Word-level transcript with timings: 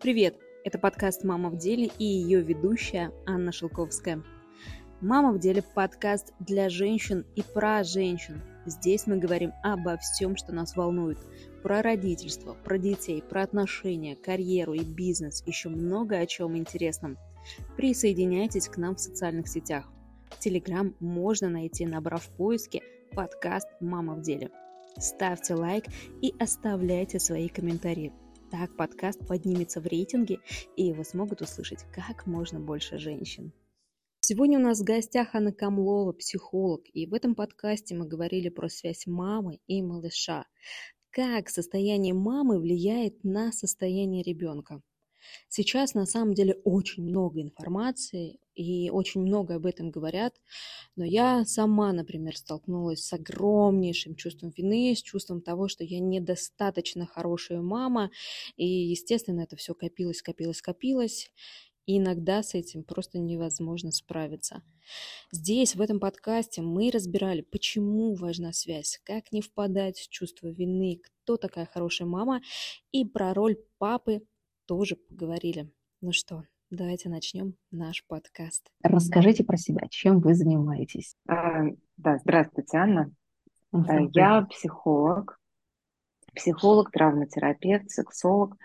Привет! 0.00 0.38
Это 0.64 0.78
подкаст 0.78 1.24
«Мама 1.24 1.50
в 1.50 1.58
деле» 1.58 1.90
и 1.98 2.04
ее 2.06 2.40
ведущая 2.40 3.12
Анна 3.26 3.52
Шелковская. 3.52 4.22
«Мама 5.02 5.30
в 5.30 5.38
деле»– 5.38 5.62
подкаст 5.74 6.32
для 6.38 6.70
женщин 6.70 7.26
и 7.36 7.42
про 7.42 7.84
женщин. 7.84 8.40
Здесь 8.64 9.06
мы 9.06 9.18
говорим 9.18 9.52
обо 9.62 9.98
всем, 9.98 10.36
что 10.36 10.54
нас 10.54 10.74
волнует. 10.74 11.18
Про 11.62 11.82
родительство, 11.82 12.56
про 12.64 12.78
детей, 12.78 13.20
про 13.20 13.42
отношения, 13.42 14.16
карьеру 14.16 14.72
и 14.72 14.82
бизнес, 14.82 15.42
еще 15.44 15.68
много 15.68 16.16
о 16.16 16.24
чем 16.24 16.56
интересном. 16.56 17.18
Присоединяйтесь 17.76 18.70
к 18.70 18.78
нам 18.78 18.96
в 18.96 19.00
социальных 19.00 19.48
сетях. 19.48 19.86
Телеграм 20.38 20.94
можно 20.98 21.50
найти, 21.50 21.84
набрав 21.84 22.24
в 22.24 22.30
поиске 22.38 22.80
подкаст 23.14 23.68
«Мама 23.80 24.14
в 24.14 24.22
деле». 24.22 24.48
Ставьте 24.96 25.52
лайк 25.52 25.84
и 26.22 26.32
оставляйте 26.38 27.20
свои 27.20 27.48
комментарии. 27.48 28.14
Так 28.50 28.76
подкаст 28.76 29.24
поднимется 29.28 29.80
в 29.80 29.86
рейтинге, 29.86 30.40
и 30.76 30.84
его 30.84 31.04
смогут 31.04 31.40
услышать 31.40 31.84
как 31.92 32.26
можно 32.26 32.58
больше 32.58 32.98
женщин. 32.98 33.52
Сегодня 34.18 34.58
у 34.58 34.62
нас 34.62 34.80
в 34.80 34.84
гостях 34.84 35.36
Анна 35.36 35.52
Камлова, 35.52 36.12
психолог, 36.12 36.82
и 36.92 37.06
в 37.06 37.14
этом 37.14 37.36
подкасте 37.36 37.94
мы 37.94 38.08
говорили 38.08 38.48
про 38.48 38.68
связь 38.68 39.06
мамы 39.06 39.60
и 39.68 39.82
малыша. 39.82 40.46
Как 41.10 41.48
состояние 41.48 42.12
мамы 42.12 42.58
влияет 42.58 43.22
на 43.22 43.52
состояние 43.52 44.24
ребенка. 44.24 44.82
Сейчас 45.48 45.94
на 45.94 46.04
самом 46.04 46.34
деле 46.34 46.54
очень 46.64 47.04
много 47.04 47.40
информации, 47.40 48.40
и 48.60 48.90
очень 48.90 49.22
много 49.22 49.54
об 49.54 49.64
этом 49.64 49.90
говорят, 49.90 50.34
но 50.94 51.04
я 51.04 51.46
сама, 51.46 51.92
например, 51.92 52.36
столкнулась 52.36 53.02
с 53.02 53.12
огромнейшим 53.14 54.14
чувством 54.16 54.50
вины, 54.50 54.94
с 54.94 55.00
чувством 55.02 55.40
того, 55.40 55.68
что 55.68 55.82
я 55.82 55.98
недостаточно 55.98 57.06
хорошая 57.06 57.62
мама, 57.62 58.10
и, 58.56 58.66
естественно, 58.66 59.40
это 59.40 59.56
все 59.56 59.74
копилось, 59.74 60.20
копилось, 60.20 60.60
копилось, 60.60 61.30
и 61.86 61.96
иногда 61.96 62.42
с 62.42 62.54
этим 62.54 62.84
просто 62.84 63.18
невозможно 63.18 63.92
справиться. 63.92 64.62
Здесь, 65.32 65.74
в 65.74 65.80
этом 65.80 65.98
подкасте, 65.98 66.60
мы 66.60 66.90
разбирали, 66.90 67.40
почему 67.40 68.14
важна 68.14 68.52
связь, 68.52 69.00
как 69.04 69.32
не 69.32 69.40
впадать 69.40 69.98
в 69.98 70.10
чувство 70.10 70.48
вины, 70.48 71.00
кто 71.02 71.38
такая 71.38 71.64
хорошая 71.64 72.06
мама, 72.06 72.42
и 72.92 73.06
про 73.06 73.32
роль 73.32 73.56
папы 73.78 74.20
тоже 74.66 74.96
поговорили. 74.96 75.72
Ну 76.02 76.12
что, 76.12 76.44
давайте 76.70 77.08
начнем 77.08 77.54
наш 77.70 78.04
подкаст. 78.06 78.70
Расскажите 78.82 79.44
про 79.44 79.56
себя, 79.56 79.88
чем 79.90 80.20
вы 80.20 80.34
занимаетесь? 80.34 81.16
А, 81.28 81.64
да, 81.96 82.18
здравствуйте, 82.18 82.78
Анна. 82.78 83.12
Здравствуйте. 83.72 84.20
Я 84.20 84.42
психолог, 84.42 85.40
психолог, 86.34 86.90
травматерапевт, 86.90 87.90
сексолог. 87.90 88.56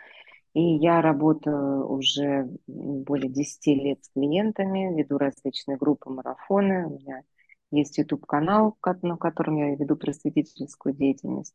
И 0.54 0.62
я 0.62 1.02
работаю 1.02 1.86
уже 1.90 2.48
более 2.68 3.30
10 3.30 3.68
лет 3.84 4.04
с 4.06 4.10
клиентами, 4.10 4.96
веду 4.96 5.18
различные 5.18 5.78
группы, 5.78 6.10
марафоны. 6.10 6.88
У 6.88 7.00
меня 7.00 7.24
есть 7.72 7.98
YouTube-канал, 7.98 8.78
на 9.02 9.18
котором 9.18 9.58
я 9.58 9.76
веду 9.76 9.98
просветительскую 9.98 10.96
деятельность. 10.96 11.54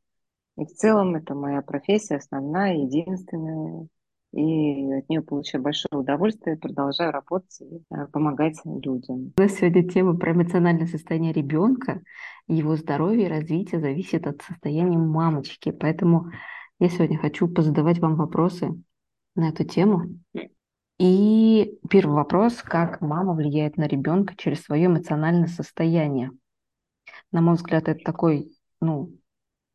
И 0.59 0.67
в 0.67 0.75
целом 0.75 1.15
это 1.15 1.35
моя 1.35 1.63
профессия 1.63 2.17
основная, 2.17 2.75
единственная, 2.75 3.87
и 4.33 4.93
от 4.93 5.09
нее 5.09 5.23
получаю 5.23 5.63
большое 5.63 6.01
удовольствие, 6.01 6.57
продолжаю 6.57 7.13
работать 7.13 7.61
и 7.61 7.83
э, 7.91 8.07
помогать 8.13 8.59
людям. 8.65 9.33
У 9.37 9.41
нас 9.41 9.55
сегодня 9.55 9.89
тема 9.89 10.17
про 10.17 10.33
эмоциональное 10.33 10.87
состояние 10.87 11.33
ребенка, 11.33 12.03
его 12.47 12.77
здоровье 12.77 13.27
и 13.27 13.31
развитие 13.31 13.81
зависит 13.81 14.27
от 14.27 14.43
состояния 14.43 14.99
мамочки, 14.99 15.71
поэтому 15.73 16.31
я 16.79 16.89
сегодня 16.89 17.19
хочу 17.19 17.49
позадавать 17.49 17.99
вам 17.99 18.17
вопросы 18.17 18.71
на 19.35 19.49
эту 19.49 19.65
тему. 19.65 20.07
И 20.99 21.79
первый 21.89 22.15
вопрос, 22.15 22.57
как 22.63 23.01
мама 23.01 23.35
влияет 23.35 23.77
на 23.79 23.87
ребенка 23.87 24.35
через 24.37 24.63
свое 24.63 24.87
эмоциональное 24.87 25.49
состояние. 25.49 26.31
На 27.33 27.41
мой 27.41 27.55
взгляд, 27.55 27.89
это 27.89 28.05
такой, 28.05 28.53
ну, 28.81 29.13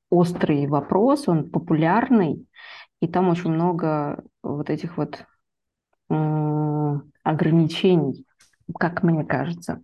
острый 0.10 0.68
вопрос, 0.68 1.28
он 1.28 1.50
популярный, 1.50 2.48
и 3.02 3.08
там 3.08 3.30
очень 3.30 3.52
много 3.52 4.24
вот 4.46 4.70
этих 4.70 4.98
вот 4.98 5.26
ограничений, 7.24 8.26
как 8.80 9.04
мне 9.04 9.26
кажется. 9.26 9.84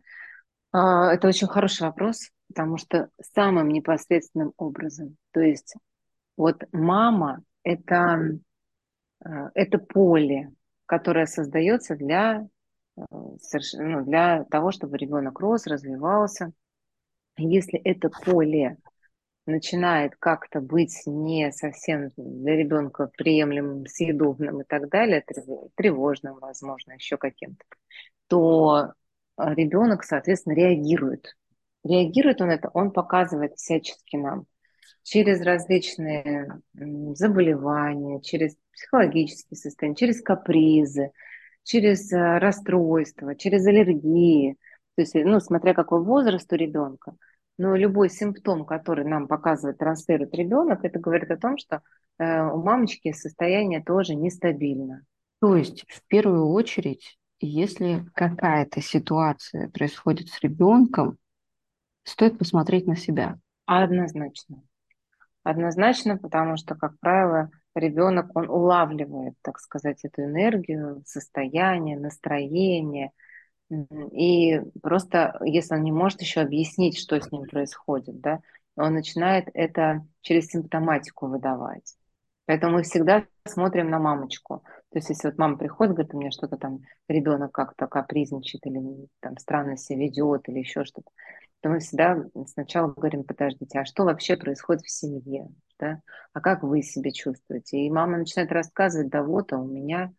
А, 0.72 1.12
это 1.12 1.28
очень 1.28 1.48
хороший 1.48 1.84
вопрос, 1.84 2.30
потому 2.48 2.78
что 2.78 3.10
самым 3.34 3.70
непосредственным 3.70 4.54
образом, 4.58 5.18
то 5.32 5.42
есть 5.42 5.76
вот 6.38 6.64
мама 6.72 7.44
это, 7.64 8.38
а, 9.24 9.50
это 9.54 9.80
поле, 9.80 10.52
которое 10.86 11.26
создается 11.26 11.96
для, 11.96 12.48
а, 12.96 13.04
ну, 13.10 14.06
для 14.06 14.44
того, 14.46 14.72
чтобы 14.72 14.98
ребенок 14.98 15.40
рос, 15.40 15.66
развивался. 15.66 16.52
Если 17.38 17.80
это 17.80 18.10
поле 18.10 18.78
начинает 19.46 20.16
как-то 20.18 20.62
быть 20.62 21.02
не 21.06 21.52
совсем 21.52 22.12
для 22.16 22.56
ребенка 22.56 23.10
приемлемым, 23.18 23.86
съедобным 23.88 24.62
и 24.62 24.64
так 24.66 24.90
далее, 24.90 25.24
тревожным, 25.76 26.38
возможно, 26.40 26.94
еще 26.94 27.18
каким-то, 27.18 27.64
то 28.28 28.94
а, 29.38 29.54
ребенок, 29.54 30.04
соответственно, 30.04 30.54
реагирует. 30.54 31.36
Реагирует 31.84 32.42
он 32.42 32.52
это, 32.52 32.70
он 32.74 32.92
показывает 32.92 33.56
всячески 33.56 34.16
нам 34.16 34.46
через 35.04 35.42
различные 35.42 36.62
заболевания, 37.16 38.22
через 38.22 38.56
психологические 38.74 39.58
состояния, 39.58 39.96
через 39.96 40.22
капризы, 40.22 41.12
через 41.64 42.14
а, 42.14 42.40
расстройства, 42.40 43.36
через 43.36 43.66
аллергии. 43.66 44.58
То 44.96 45.02
есть, 45.02 45.16
ну, 45.16 45.40
смотря 45.40 45.74
какой 45.74 46.04
возраст 46.04 46.52
у 46.54 46.56
ребенка– 46.56 47.16
но 47.62 47.76
любой 47.76 48.10
симптом, 48.10 48.66
который 48.66 49.06
нам 49.06 49.28
показывает, 49.28 49.78
транслирует 49.78 50.34
ребенок, 50.34 50.84
это 50.84 50.98
говорит 50.98 51.30
о 51.30 51.38
том, 51.38 51.60
что 51.60 51.84
э, 52.18 52.42
у 52.42 52.58
мамочки 52.58 53.12
состояние 53.12 53.84
тоже 53.84 54.16
нестабильно. 54.16 55.06
То 55.42 55.56
есть 55.56 55.86
в 55.88 56.02
первую 56.08 56.48
очередь, 56.48 57.20
если 57.40 58.04
какая-то 58.16 58.82
ситуация 58.82 59.70
происходит 59.70 60.30
с 60.30 60.42
ребенком, 60.42 61.20
стоит 62.04 62.40
посмотреть 62.40 62.88
на 62.88 62.96
себя. 62.96 63.38
Однозначно. 63.68 64.64
Однозначно, 65.44 66.18
потому 66.18 66.58
что, 66.58 66.74
как 66.74 66.98
правило, 67.00 67.52
ребенок, 67.76 68.36
он 68.36 68.50
улавливает, 68.50 69.36
так 69.44 69.60
сказать, 69.60 70.04
эту 70.04 70.24
энергию, 70.24 71.04
состояние, 71.06 72.00
настроение, 72.00 73.12
и 74.12 74.60
просто, 74.82 75.40
если 75.44 75.76
он 75.76 75.84
не 75.84 75.92
может 75.92 76.22
еще 76.22 76.42
объяснить, 76.42 76.98
что 76.98 77.20
с 77.20 77.32
ним 77.32 77.44
происходит, 77.44 78.20
да, 78.20 78.42
он 78.76 78.94
начинает 78.94 79.48
это 79.54 80.06
через 80.22 80.48
симптоматику 80.48 81.28
выдавать. 81.28 81.96
Поэтому 82.46 82.78
мы 82.78 82.84
всегда 82.84 83.26
смотрим 83.48 83.90
на 83.90 84.00
мамочку. 84.00 84.64
То 84.92 84.98
есть, 84.98 85.10
если 85.10 85.30
вот 85.30 85.38
мама 85.38 85.58
приходит, 85.58 85.94
говорит, 85.94 86.14
у 86.14 86.20
меня 86.20 86.32
что-то 86.32 86.58
там, 86.58 86.80
ребенок 87.08 87.52
как-то 87.52 87.88
капризничает 87.88 88.66
или 88.66 89.08
там 89.22 89.38
странно 89.38 89.78
себя 89.78 90.00
ведет 90.00 90.50
или 90.50 90.60
еще 90.60 90.84
что-то, 90.84 91.10
то 91.62 91.70
мы 91.70 91.80
всегда 91.80 92.26
сначала 92.48 92.92
говорим, 92.92 93.24
подождите, 93.24 93.80
а 93.80 93.86
что 93.86 94.04
вообще 94.04 94.36
происходит 94.36 94.82
в 94.82 94.92
семье? 94.92 95.48
Да? 95.80 96.02
А 96.34 96.42
как 96.42 96.64
вы 96.64 96.82
себя 96.82 97.12
чувствуете? 97.12 97.78
И 97.78 97.92
мама 97.92 98.18
начинает 98.18 98.52
рассказывать, 98.52 99.10
да 99.10 99.24
вот, 99.24 99.54
а 99.54 99.58
у 99.58 99.68
меня 99.68 100.12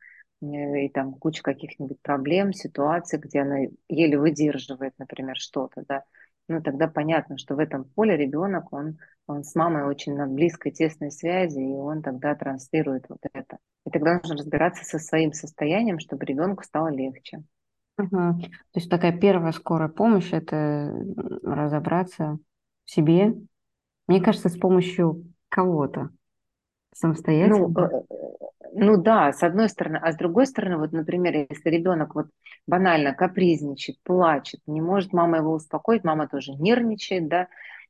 и 0.43 0.89
там 0.89 1.15
куча 1.15 1.43
каких-нибудь 1.43 2.01
проблем, 2.03 2.53
ситуаций, 2.53 3.19
где 3.19 3.41
она 3.41 3.59
еле 3.89 4.19
выдерживает, 4.19 4.95
например, 4.99 5.37
что-то, 5.37 5.85
да, 5.89 6.05
ну 6.49 6.63
тогда 6.63 6.89
понятно, 6.89 7.39
что 7.39 7.55
в 7.55 7.59
этом 7.59 7.85
поле 7.85 8.17
ребенок, 8.17 8.73
он, 8.73 8.99
он 9.27 9.45
с 9.45 9.55
мамой 9.55 9.85
очень 9.85 10.15
на 10.15 10.27
близкой, 10.27 10.73
тесной 10.73 11.11
связи, 11.11 11.61
и 11.61 11.75
он 11.75 12.03
тогда 12.03 12.35
транслирует 12.35 13.07
вот 13.09 13.21
это. 13.33 13.59
И 13.87 13.91
тогда 13.91 14.15
нужно 14.15 14.37
разбираться 14.37 14.85
со 14.85 14.99
своим 14.99 15.33
состоянием, 15.33 15.99
чтобы 15.99 16.25
ребенку 16.25 16.65
стало 16.65 16.89
легче. 16.89 17.45
Угу. 17.99 18.09
То 18.11 18.49
есть 18.75 18.91
такая 18.91 19.17
первая 19.17 19.53
скорая 19.53 19.89
помощь– 19.89 20.31
это 20.33 20.93
разобраться 21.43 22.39
в 22.85 22.91
себе. 22.91 23.35
Мне 24.09 24.21
кажется, 24.21 24.49
с 24.49 24.57
помощью 24.57 25.33
кого-то 25.49 26.11
самостоятельно. 26.95 27.69
Ну, 27.69 27.81
э, 27.81 28.03
ну 28.75 29.03
да, 29.03 29.33
с 29.33 29.43
одной 29.43 29.69
стороны, 29.69 29.99
а 30.03 30.13
с 30.13 30.17
другой 30.17 30.47
стороны, 30.47 30.79
вот, 30.79 30.93
например, 30.93 31.47
если 31.51 31.71
ребенок 31.71 32.15
вот 32.15 32.27
банально 32.67 33.15
капризничает, 33.15 33.99
плачет, 34.03 34.61
не 34.67 34.81
может 34.81 35.13
мама 35.13 35.39
его 35.39 35.53
успокоить, 35.53 36.05
мама 36.05 36.29
тоже 36.29 36.53
нервничает, 36.53 37.29
да, 37.29 37.49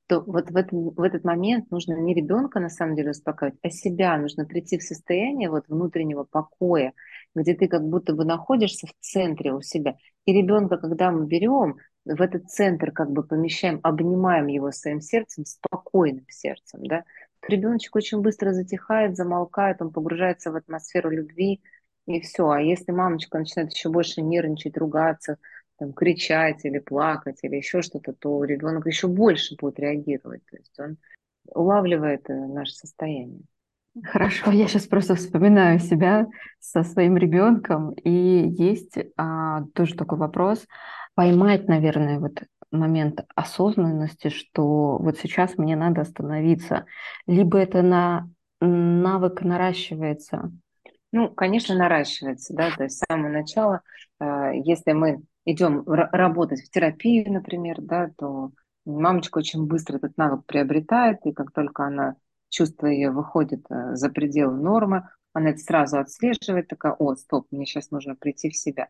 то 0.09 0.21
вот 0.21 0.51
в 0.51 0.57
этот, 0.57 0.73
в 0.73 1.01
этот 1.01 1.25
момент 1.25 1.71
нужно 1.71 1.95
не 1.95 2.15
ребенка 2.15 2.61
на 2.61 2.69
самом 2.69 2.97
деле 2.97 3.11
успокаивать, 3.11 3.59
а 3.63 3.71
себя. 3.71 4.19
Нужно 4.19 4.45
прийти 4.45 4.79
в 4.79 4.83
состояние 4.83 5.49
вот 5.49 5.65
внутреннего 5.69 6.25
покоя, 6.25 6.93
где 7.35 7.55
ты 7.55 7.69
как 7.69 7.83
будто 7.83 8.13
бы 8.13 8.25
находишься 8.25 8.87
в 8.89 8.93
центре 9.01 9.53
у 9.53 9.63
себя. 9.63 9.97
И 10.27 10.33
ребенка, 10.33 10.77
когда 10.77 11.11
мы 11.13 11.27
берем, 11.27 11.77
в 12.05 12.21
этот 12.21 12.51
центр 12.51 12.91
как 12.91 13.11
бы 13.11 13.23
помещаем, 13.23 13.79
обнимаем 13.83 14.49
его 14.49 14.73
своим 14.73 15.01
сердцем, 15.01 15.45
спокойным 15.45 16.27
сердцем, 16.29 16.85
да, 16.85 17.05
ребеночек 17.49 17.97
очень 17.97 18.21
быстро 18.21 18.53
затихает, 18.53 19.17
замолкает, 19.17 19.83
он 19.83 19.93
погружается 19.93 20.51
в 20.51 20.57
атмосферу 20.57 21.11
любви, 21.11 21.63
и 22.07 22.21
все. 22.21 22.51
А 22.51 22.61
если 22.61 22.93
мамочка 22.93 23.39
начинает 23.39 23.73
еще 23.73 23.89
больше 23.89 24.23
нервничать, 24.23 24.77
ругаться, 24.77 25.39
там, 25.79 25.93
кричать 25.93 26.65
или 26.65 26.79
плакать 26.79 27.39
или 27.43 27.57
еще 27.57 27.83
что-то, 27.83 28.13
то 28.13 28.45
ребенок 28.45 28.87
еще 28.87 29.09
больше 29.09 29.57
будет 29.57 29.79
реагировать. 29.79 30.43
То 30.51 30.57
есть 30.57 30.79
он 30.79 30.97
улавливает 31.47 32.29
э, 32.29 32.35
наше 32.35 32.73
состояние. 32.73 33.43
Хорошо, 34.03 34.51
я 34.53 34.69
сейчас 34.69 34.87
просто 34.87 35.15
вспоминаю 35.15 35.79
себя 35.79 36.27
со 36.61 36.83
своим 36.83 37.19
ребенком, 37.19 37.93
и 37.93 38.11
есть 38.11 38.97
а, 39.19 39.65
тоже 39.75 39.97
такой 39.97 40.17
вопрос, 40.17 40.67
поймать, 41.15 41.69
наверное, 41.69 42.19
вот 42.19 42.43
момент 42.73 43.25
осознанности, 43.35 44.29
что 44.29 44.99
вот 44.99 45.19
сейчас 45.19 45.57
мне 45.59 45.77
надо 45.77 46.01
остановиться, 46.01 46.87
либо 47.27 47.59
это 47.59 47.83
на 47.83 48.29
навык 48.61 49.43
наращивается? 49.43 50.51
Ну, 51.13 51.29
конечно, 51.29 51.75
наращивается, 51.75 52.55
да, 52.55 52.71
то 52.71 52.85
есть 52.85 52.97
с 52.97 53.05
самого 53.07 53.29
начала, 53.29 53.83
э, 54.19 54.53
если 54.65 54.93
мы 54.93 55.23
идем 55.45 55.83
работать 55.87 56.63
в 56.63 56.71
терапию, 56.71 57.31
например, 57.33 57.77
да, 57.81 58.11
то 58.17 58.53
мамочка 58.87 59.39
очень 59.39 59.67
быстро 59.67 59.97
этот 59.97 60.17
навык 60.17 60.47
приобретает, 60.47 61.19
и 61.25 61.33
как 61.33 61.53
только 61.53 61.85
она 61.85 62.17
чувство 62.49 62.87
ее 62.87 63.11
выходит 63.11 63.65
э, 63.71 63.95
за 63.95 64.09
пределы 64.09 64.57
нормы, 64.57 65.09
она 65.33 65.51
это 65.51 65.59
сразу 65.59 65.99
отслеживает, 65.99 66.69
такая, 66.69 66.93
о, 66.93 67.15
стоп, 67.15 67.47
мне 67.51 67.67
сейчас 67.67 67.91
нужно 67.91 68.15
прийти 68.15 68.51
в 68.51 68.57
себя. 68.57 68.89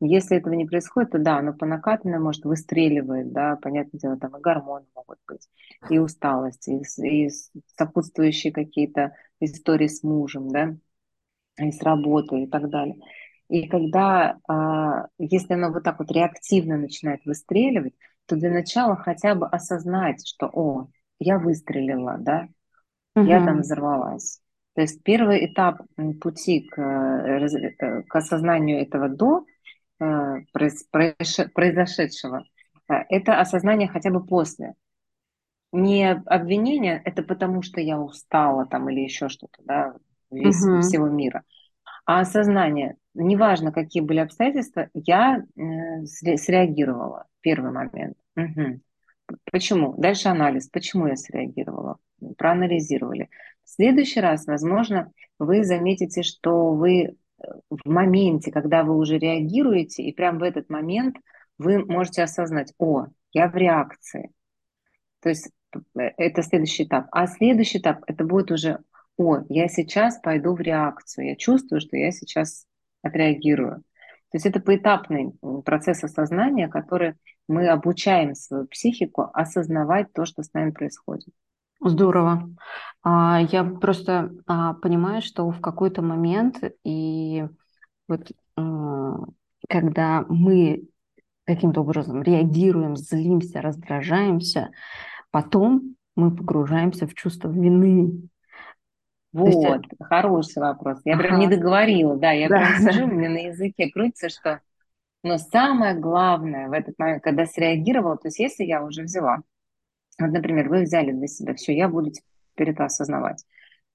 Если 0.00 0.36
этого 0.36 0.54
не 0.54 0.66
происходит, 0.66 1.12
то 1.12 1.18
да, 1.18 1.38
оно 1.38 1.52
по 1.52 1.66
накатанной 1.66 2.18
может 2.18 2.44
выстреливает, 2.44 3.32
да, 3.32 3.56
понятное 3.56 3.98
дело, 3.98 4.16
там 4.16 4.36
и 4.36 4.40
гормоны 4.40 4.86
могут 4.94 5.18
быть, 5.26 5.48
и 5.88 5.98
усталость, 5.98 6.68
и, 6.68 6.82
и 7.02 7.30
сопутствующие 7.76 8.52
какие-то 8.52 9.14
истории 9.40 9.86
с 9.86 10.02
мужем, 10.02 10.50
да, 10.50 10.76
и 11.58 11.70
с 11.70 11.82
работой 11.82 12.44
и 12.44 12.46
так 12.46 12.68
далее. 12.68 12.96
И 13.48 13.68
когда, 13.68 14.38
а, 14.48 15.06
если 15.18 15.54
оно 15.54 15.70
вот 15.70 15.84
так 15.84 15.98
вот 15.98 16.10
реактивно 16.10 16.76
начинает 16.76 17.24
выстреливать, 17.24 17.94
то 18.26 18.36
для 18.36 18.50
начала 18.50 18.96
хотя 18.96 19.34
бы 19.34 19.46
осознать, 19.46 20.26
что, 20.26 20.48
о, 20.52 20.88
я 21.18 21.38
выстрелила, 21.38 22.16
да, 22.18 22.48
угу. 23.14 23.26
я 23.26 23.44
там 23.44 23.60
взорвалась. 23.60 24.40
То 24.74 24.80
есть 24.80 25.02
первый 25.04 25.46
этап 25.46 25.82
пути 26.20 26.62
к, 26.68 26.78
э, 26.80 27.46
э, 27.78 28.02
к 28.02 28.16
осознанию 28.16 28.80
этого 28.80 29.08
до 29.08 29.44
произошедшего, 30.52 32.44
это 32.88 33.40
осознание 33.40 33.88
хотя 33.88 34.10
бы 34.10 34.24
после. 34.24 34.74
Не 35.72 36.12
обвинение, 36.26 37.02
это 37.04 37.22
потому 37.22 37.62
что 37.62 37.80
я 37.80 37.98
устала 38.00 38.66
там 38.66 38.88
или 38.90 39.00
еще 39.00 39.28
что-то, 39.28 39.60
да, 39.64 39.94
весь, 40.30 40.62
угу. 40.64 40.80
всего 40.80 41.08
мира. 41.08 41.42
А 42.06 42.20
осознание, 42.20 42.96
неважно, 43.14 43.72
какие 43.72 44.02
были 44.02 44.20
обстоятельства, 44.20 44.88
я 44.94 45.42
среагировала. 46.04 47.26
Первый 47.40 47.72
момент. 47.72 48.16
Угу. 48.36 48.80
Почему? 49.50 49.94
Дальше 49.96 50.28
анализ. 50.28 50.68
Почему 50.68 51.06
я 51.06 51.16
среагировала? 51.16 51.98
Проанализировали. 52.36 53.30
В 53.64 53.70
следующий 53.70 54.20
раз, 54.20 54.46
возможно, 54.46 55.10
вы 55.38 55.64
заметите, 55.64 56.22
что 56.22 56.72
вы 56.72 57.02
э, 57.02 57.14
в 57.38 57.88
моменте, 57.88 58.50
когда 58.50 58.84
вы 58.84 58.96
уже 58.96 59.18
реагируете, 59.18 60.02
и 60.02 60.12
прямо 60.12 60.40
в 60.40 60.42
этот 60.42 60.70
момент 60.70 61.16
вы 61.58 61.84
можете 61.84 62.22
осознать, 62.22 62.72
о, 62.78 63.06
я 63.32 63.48
в 63.48 63.56
реакции. 63.56 64.30
То 65.20 65.28
есть 65.28 65.50
э, 65.74 66.00
это 66.16 66.42
следующий 66.42 66.84
этап. 66.84 67.06
А 67.12 67.26
следующий 67.26 67.78
этап, 67.78 68.02
это 68.06 68.24
будет 68.24 68.50
уже, 68.50 68.80
о, 69.16 69.38
я 69.48 69.68
сейчас 69.68 70.18
пойду 70.20 70.54
в 70.54 70.60
реакцию, 70.60 71.28
я 71.28 71.36
чувствую, 71.36 71.80
что 71.80 71.96
я 71.96 72.10
сейчас 72.10 72.66
отреагирую. 73.02 73.82
То 74.30 74.36
есть 74.36 74.46
это 74.46 74.60
поэтапный 74.60 75.32
процесс 75.64 76.02
осознания, 76.02 76.68
который 76.68 77.14
мы 77.46 77.68
обучаем 77.68 78.34
свою 78.34 78.66
психику 78.66 79.30
осознавать 79.32 80.12
то, 80.12 80.24
что 80.24 80.42
с 80.42 80.52
нами 80.52 80.70
происходит. 80.70 81.32
Здорово. 81.84 82.50
А, 83.02 83.40
я 83.50 83.62
просто 83.62 84.32
а, 84.46 84.74
понимаю, 84.74 85.22
что 85.22 85.48
в 85.50 85.60
какой-то 85.60 86.02
момент 86.02 86.58
и 86.82 87.46
вот 88.08 88.32
когда 89.68 90.24
мы 90.28 90.88
каким-то 91.44 91.82
образом 91.82 92.22
реагируем, 92.22 92.96
злимся, 92.96 93.60
раздражаемся, 93.60 94.70
потом 95.30 95.96
мы 96.16 96.34
погружаемся 96.34 97.06
в 97.06 97.14
чувство 97.14 97.50
вины. 97.50 98.28
Вот, 99.32 99.48
есть... 99.48 99.84
хороший 100.00 100.60
вопрос. 100.60 101.00
Я 101.04 101.14
ага. 101.14 101.24
прям 101.24 101.38
не 101.40 101.48
договорила, 101.48 102.16
да, 102.16 102.30
я 102.30 102.48
да. 102.48 102.56
прям 102.56 102.78
сижу, 102.78 103.04
у 103.04 103.08
меня 103.08 103.28
на 103.28 103.46
языке 103.48 103.90
крутится, 103.90 104.28
что... 104.28 104.60
Но 105.22 105.38
самое 105.38 105.98
главное 105.98 106.68
в 106.68 106.72
этот 106.72 106.98
момент, 106.98 107.22
когда 107.22 107.46
среагировала, 107.46 108.16
то 108.16 108.28
есть 108.28 108.38
если 108.38 108.64
я 108.64 108.84
уже 108.84 109.02
взяла, 109.02 109.38
вот, 110.20 110.30
например, 110.30 110.68
вы 110.68 110.82
взяли 110.82 111.12
для 111.12 111.26
себя, 111.26 111.54
все, 111.54 111.76
я 111.76 111.88
буду 111.88 112.10
теперь 112.10 112.70
это 112.70 112.84
осознавать. 112.84 113.44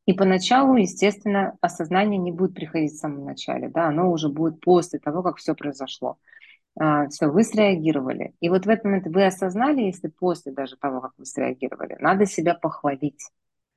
И 0.05 0.13
поначалу, 0.13 0.75
естественно, 0.75 1.57
осознание 1.61 2.17
не 2.17 2.31
будет 2.31 2.55
приходить 2.55 2.93
в 2.93 2.97
самом 2.97 3.25
начале, 3.25 3.69
да, 3.69 3.87
оно 3.87 4.11
уже 4.11 4.29
будет 4.29 4.59
после 4.59 4.99
того, 4.99 5.21
как 5.21 5.37
все 5.37 5.53
произошло. 5.53 6.17
А, 6.79 7.07
все, 7.09 7.27
вы 7.27 7.43
среагировали. 7.43 8.33
И 8.39 8.49
вот 8.49 8.65
в 8.65 8.69
этот 8.69 8.85
момент 8.85 9.07
вы 9.07 9.25
осознали, 9.25 9.81
если 9.81 10.07
после 10.07 10.51
даже 10.51 10.77
того, 10.77 11.01
как 11.01 11.11
вы 11.17 11.25
среагировали, 11.25 11.97
надо 11.99 12.25
себя 12.25 12.55
похвалить. 12.55 13.21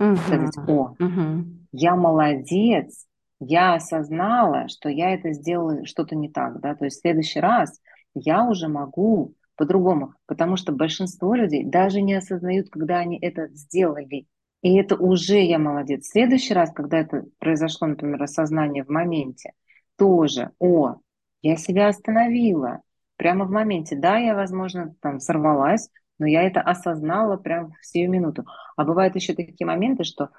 Угу. 0.01 0.17
Сказать, 0.17 0.57
о, 0.69 0.95
угу. 0.99 1.45
я 1.73 1.97
молодец, 1.97 3.07
я 3.39 3.75
осознала, 3.75 4.69
что 4.69 4.89
я 4.89 5.15
это 5.15 5.33
сделала 5.33 5.85
что-то 5.85 6.17
не 6.17 6.29
так, 6.29 6.61
да, 6.61 6.75
то 6.75 6.85
есть 6.85 6.99
в 6.99 7.01
следующий 7.01 7.41
раз 7.41 7.81
я 8.15 8.45
уже 8.45 8.69
могу 8.69 9.35
по-другому, 9.63 10.15
потому 10.27 10.57
что 10.57 10.73
большинство 10.73 11.37
людей 11.37 11.63
даже 11.63 12.03
не 12.03 12.15
осознают, 12.15 12.69
когда 12.69 12.99
они 12.99 13.17
это 13.17 13.47
сделали. 13.55 14.27
И 14.61 14.77
это 14.77 14.97
уже 14.97 15.41
я 15.41 15.61
молодец. 15.61 16.03
В 16.03 16.11
следующий 16.11 16.53
раз, 16.53 16.73
когда 16.73 16.99
это 16.99 17.27
произошло, 17.39 17.87
например, 17.87 18.21
осознание 18.21 18.83
в 18.83 18.89
моменте, 18.89 19.53
тоже, 19.97 20.51
о, 20.59 20.97
я 21.43 21.57
себя 21.57 21.87
остановила 21.87 22.81
прямо 23.15 23.45
в 23.45 23.53
моменте. 23.53 23.95
Да, 23.95 24.19
я, 24.19 24.35
возможно, 24.35 24.97
там 25.01 25.21
сорвалась, 25.21 25.91
но 26.19 26.27
я 26.27 26.43
это 26.43 26.61
осознала 26.61 27.37
прямо 27.37 27.73
в 27.81 27.87
сию 27.87 28.11
минуту. 28.11 28.45
А 28.77 28.83
бывают 28.85 29.15
еще 29.15 29.33
такие 29.33 29.65
моменты, 29.65 30.03
что 30.03 30.31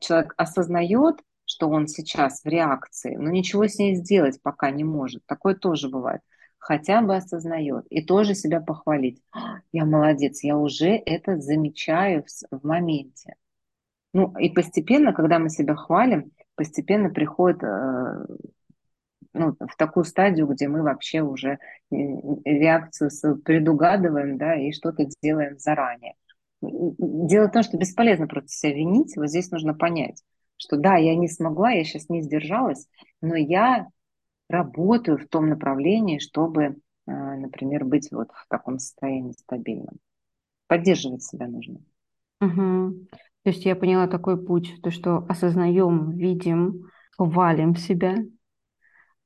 человек 0.00 0.34
осознает, 0.36 1.20
что 1.44 1.68
он 1.68 1.86
сейчас 1.86 2.42
в 2.42 2.48
реакции, 2.48 3.14
но 3.14 3.30
ничего 3.30 3.68
с 3.68 3.78
ней 3.78 3.94
сделать 3.94 4.42
пока 4.42 4.72
не 4.72 4.82
может. 4.82 5.24
Такое 5.26 5.54
тоже 5.54 5.88
бывает. 5.88 6.20
Хотя 6.62 7.02
бы 7.02 7.16
осознает 7.16 7.86
и 7.90 8.04
тоже 8.06 8.36
себя 8.36 8.60
похвалить. 8.60 9.20
Я 9.72 9.84
молодец, 9.84 10.44
я 10.44 10.56
уже 10.56 10.90
это 10.90 11.40
замечаю 11.40 12.22
в, 12.22 12.56
в 12.56 12.64
моменте. 12.64 13.34
Ну 14.14 14.32
и 14.38 14.48
постепенно, 14.48 15.12
когда 15.12 15.40
мы 15.40 15.48
себя 15.48 15.74
хвалим, 15.74 16.30
постепенно 16.54 17.10
приходит 17.10 17.64
э, 17.64 18.26
ну, 19.32 19.56
в 19.58 19.76
такую 19.76 20.04
стадию, 20.04 20.46
где 20.46 20.68
мы 20.68 20.84
вообще 20.84 21.22
уже 21.22 21.58
реакцию 21.90 23.10
предугадываем, 23.44 24.38
да, 24.38 24.54
и 24.54 24.70
что-то 24.70 25.04
делаем 25.20 25.58
заранее. 25.58 26.14
Дело 26.60 27.48
в 27.48 27.52
том, 27.52 27.64
что 27.64 27.76
бесполезно 27.76 28.28
просто 28.28 28.50
себя 28.50 28.72
винить, 28.72 29.16
вот 29.16 29.28
здесь 29.28 29.50
нужно 29.50 29.74
понять, 29.74 30.22
что 30.58 30.76
да, 30.76 30.94
я 30.94 31.16
не 31.16 31.26
смогла, 31.26 31.72
я 31.72 31.82
сейчас 31.82 32.08
не 32.08 32.22
сдержалась, 32.22 32.86
но 33.20 33.34
я 33.34 33.88
работаю 34.52 35.18
в 35.18 35.26
том 35.26 35.48
направлении, 35.48 36.18
чтобы, 36.18 36.62
э, 36.62 36.74
например, 37.06 37.84
быть 37.84 38.08
вот 38.12 38.28
в 38.32 38.46
таком 38.48 38.78
состоянии 38.78 39.32
стабильном. 39.32 39.96
Поддерживать 40.68 41.24
себя 41.24 41.48
нужно. 41.48 41.80
Угу. 42.40 43.06
То 43.44 43.50
есть 43.50 43.64
я 43.64 43.74
поняла 43.74 44.06
такой 44.06 44.42
путь, 44.42 44.80
то 44.82 44.90
что 44.90 45.26
осознаем, 45.28 46.10
видим, 46.12 46.90
хвалим 47.16 47.74
себя, 47.76 48.16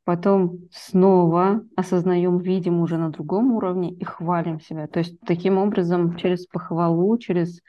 потом 0.04 0.68
снова 0.70 1.64
осознаем, 1.76 2.38
видим 2.38 2.80
уже 2.80 2.96
на 2.96 3.10
другом 3.10 3.52
уровне 3.52 3.92
и 3.92 4.04
хвалим 4.04 4.60
себя. 4.60 4.86
То 4.86 5.00
есть 5.00 5.20
таким 5.26 5.58
образом 5.58 6.16
через 6.16 6.46
похвалу, 6.46 7.18
через 7.18 7.60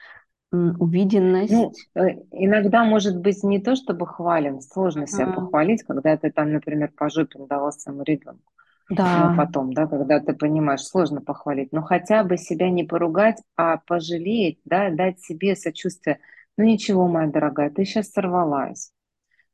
увиденность. 0.50 1.52
Ну, 1.52 1.72
э, 1.94 2.20
иногда 2.32 2.84
может 2.84 3.18
быть 3.18 3.42
не 3.42 3.60
то, 3.60 3.76
чтобы 3.76 4.06
хвалим, 4.06 4.60
сложно 4.60 5.06
себя 5.06 5.26
mm. 5.26 5.34
похвалить, 5.34 5.82
когда 5.82 6.16
ты 6.16 6.30
там, 6.30 6.52
например, 6.52 6.90
по 6.96 7.10
жопе 7.10 7.38
давал 7.46 7.72
своему 7.72 8.02
ребенку. 8.02 8.52
Да. 8.90 9.30
Ну, 9.30 9.36
потом, 9.36 9.72
да, 9.74 9.86
когда 9.86 10.20
ты 10.20 10.32
понимаешь, 10.32 10.82
сложно 10.82 11.20
похвалить. 11.20 11.72
Но 11.72 11.82
хотя 11.82 12.24
бы 12.24 12.38
себя 12.38 12.70
не 12.70 12.84
поругать, 12.84 13.42
а 13.56 13.76
пожалеть, 13.76 14.60
да, 14.64 14.90
дать 14.90 15.20
себе 15.20 15.54
сочувствие. 15.56 16.18
Ну 16.56 16.64
ничего, 16.64 17.06
моя 17.06 17.28
дорогая, 17.28 17.70
ты 17.70 17.84
сейчас 17.84 18.10
сорвалась. 18.10 18.90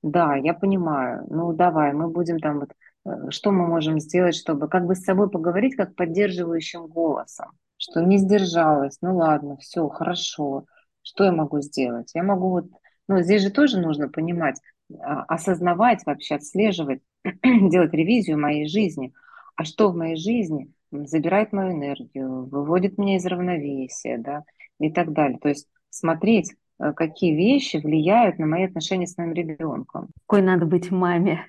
Да, 0.02 0.36
я 0.36 0.54
понимаю. 0.54 1.24
Ну, 1.28 1.52
давай, 1.52 1.92
мы 1.92 2.08
будем 2.08 2.38
там 2.38 2.60
вот, 2.60 2.70
э, 3.06 3.30
что 3.30 3.50
мы 3.50 3.66
можем 3.66 3.98
сделать, 3.98 4.36
чтобы 4.36 4.68
как 4.68 4.86
бы 4.86 4.94
с 4.94 5.02
собой 5.02 5.28
поговорить 5.28 5.74
как 5.74 5.96
поддерживающим 5.96 6.86
голосом, 6.86 7.50
что 7.78 8.02
не 8.02 8.18
сдержалась, 8.18 8.98
ну 9.00 9.16
ладно, 9.16 9.56
все, 9.56 9.88
хорошо, 9.88 10.66
что 11.04 11.24
я 11.24 11.32
могу 11.32 11.60
сделать? 11.60 12.10
Я 12.14 12.24
могу 12.24 12.50
вот 12.50 12.66
Но 13.08 13.20
здесь 13.22 13.42
же 13.42 13.50
тоже 13.50 13.78
нужно 13.80 14.08
понимать, 14.08 14.60
а, 15.00 15.22
осознавать 15.24 16.04
вообще, 16.06 16.36
отслеживать, 16.36 17.00
делать 17.44 17.92
ревизию 17.92 18.40
моей 18.40 18.66
жизни. 18.66 19.12
А 19.56 19.64
что 19.64 19.90
в 19.90 19.96
моей 19.96 20.16
жизни 20.16 20.72
забирает 20.90 21.52
мою 21.52 21.72
энергию, 21.72 22.46
выводит 22.46 22.98
меня 22.98 23.16
из 23.16 23.26
равновесия, 23.26 24.18
да, 24.18 24.44
и 24.80 24.90
так 24.90 25.12
далее. 25.12 25.38
То 25.38 25.48
есть 25.48 25.68
смотреть, 25.90 26.54
э, 26.80 26.92
какие 26.92 27.34
вещи 27.36 27.76
влияют 27.76 28.38
на 28.38 28.46
мои 28.46 28.64
отношения 28.64 29.06
с 29.06 29.16
моим 29.16 29.32
ребенком. 29.32 30.08
Какой 30.26 30.42
надо 30.42 30.66
быть 30.66 30.90
маме? 30.90 31.46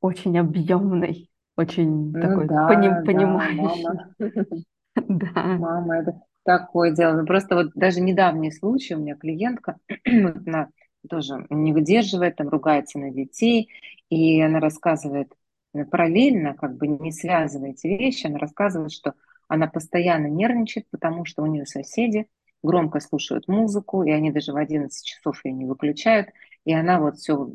Очень 0.00 0.38
объемной, 0.38 1.30
очень 1.56 2.12
Ну 2.12 2.20
такой 2.20 2.46
да, 2.48 2.68
поним- 2.68 2.90
да, 2.94 3.02
понимающей. 3.02 3.84
мама. 3.84 4.14
Да. 4.96 5.32
Мама, 5.58 5.98
это 5.98 6.20
такое 6.46 6.92
дело. 6.92 7.14
Ну, 7.20 7.26
просто 7.26 7.56
вот 7.56 7.72
даже 7.74 8.00
недавний 8.00 8.52
случай, 8.52 8.94
у 8.94 8.98
меня 8.98 9.16
клиентка, 9.16 9.78
она 10.06 10.68
тоже 11.10 11.46
не 11.50 11.72
выдерживает, 11.72 12.36
там 12.36 12.48
ругается 12.48 12.98
на 12.98 13.10
детей, 13.10 13.68
и 14.08 14.40
она 14.40 14.60
рассказывает 14.60 15.32
э, 15.74 15.84
параллельно, 15.84 16.54
как 16.54 16.76
бы 16.76 16.86
не 16.86 17.12
связывая 17.12 17.70
эти 17.70 17.88
вещи, 17.88 18.26
она 18.26 18.38
рассказывает, 18.38 18.92
что 18.92 19.14
она 19.48 19.66
постоянно 19.66 20.28
нервничает, 20.28 20.86
потому 20.90 21.24
что 21.24 21.42
у 21.42 21.46
нее 21.46 21.66
соседи 21.66 22.26
громко 22.62 23.00
слушают 23.00 23.48
музыку, 23.48 24.02
и 24.04 24.10
они 24.10 24.30
даже 24.30 24.52
в 24.52 24.56
11 24.56 25.04
часов 25.04 25.44
ее 25.44 25.52
не 25.52 25.66
выключают, 25.66 26.28
и 26.64 26.72
она 26.72 27.00
вот 27.00 27.16
все 27.18 27.50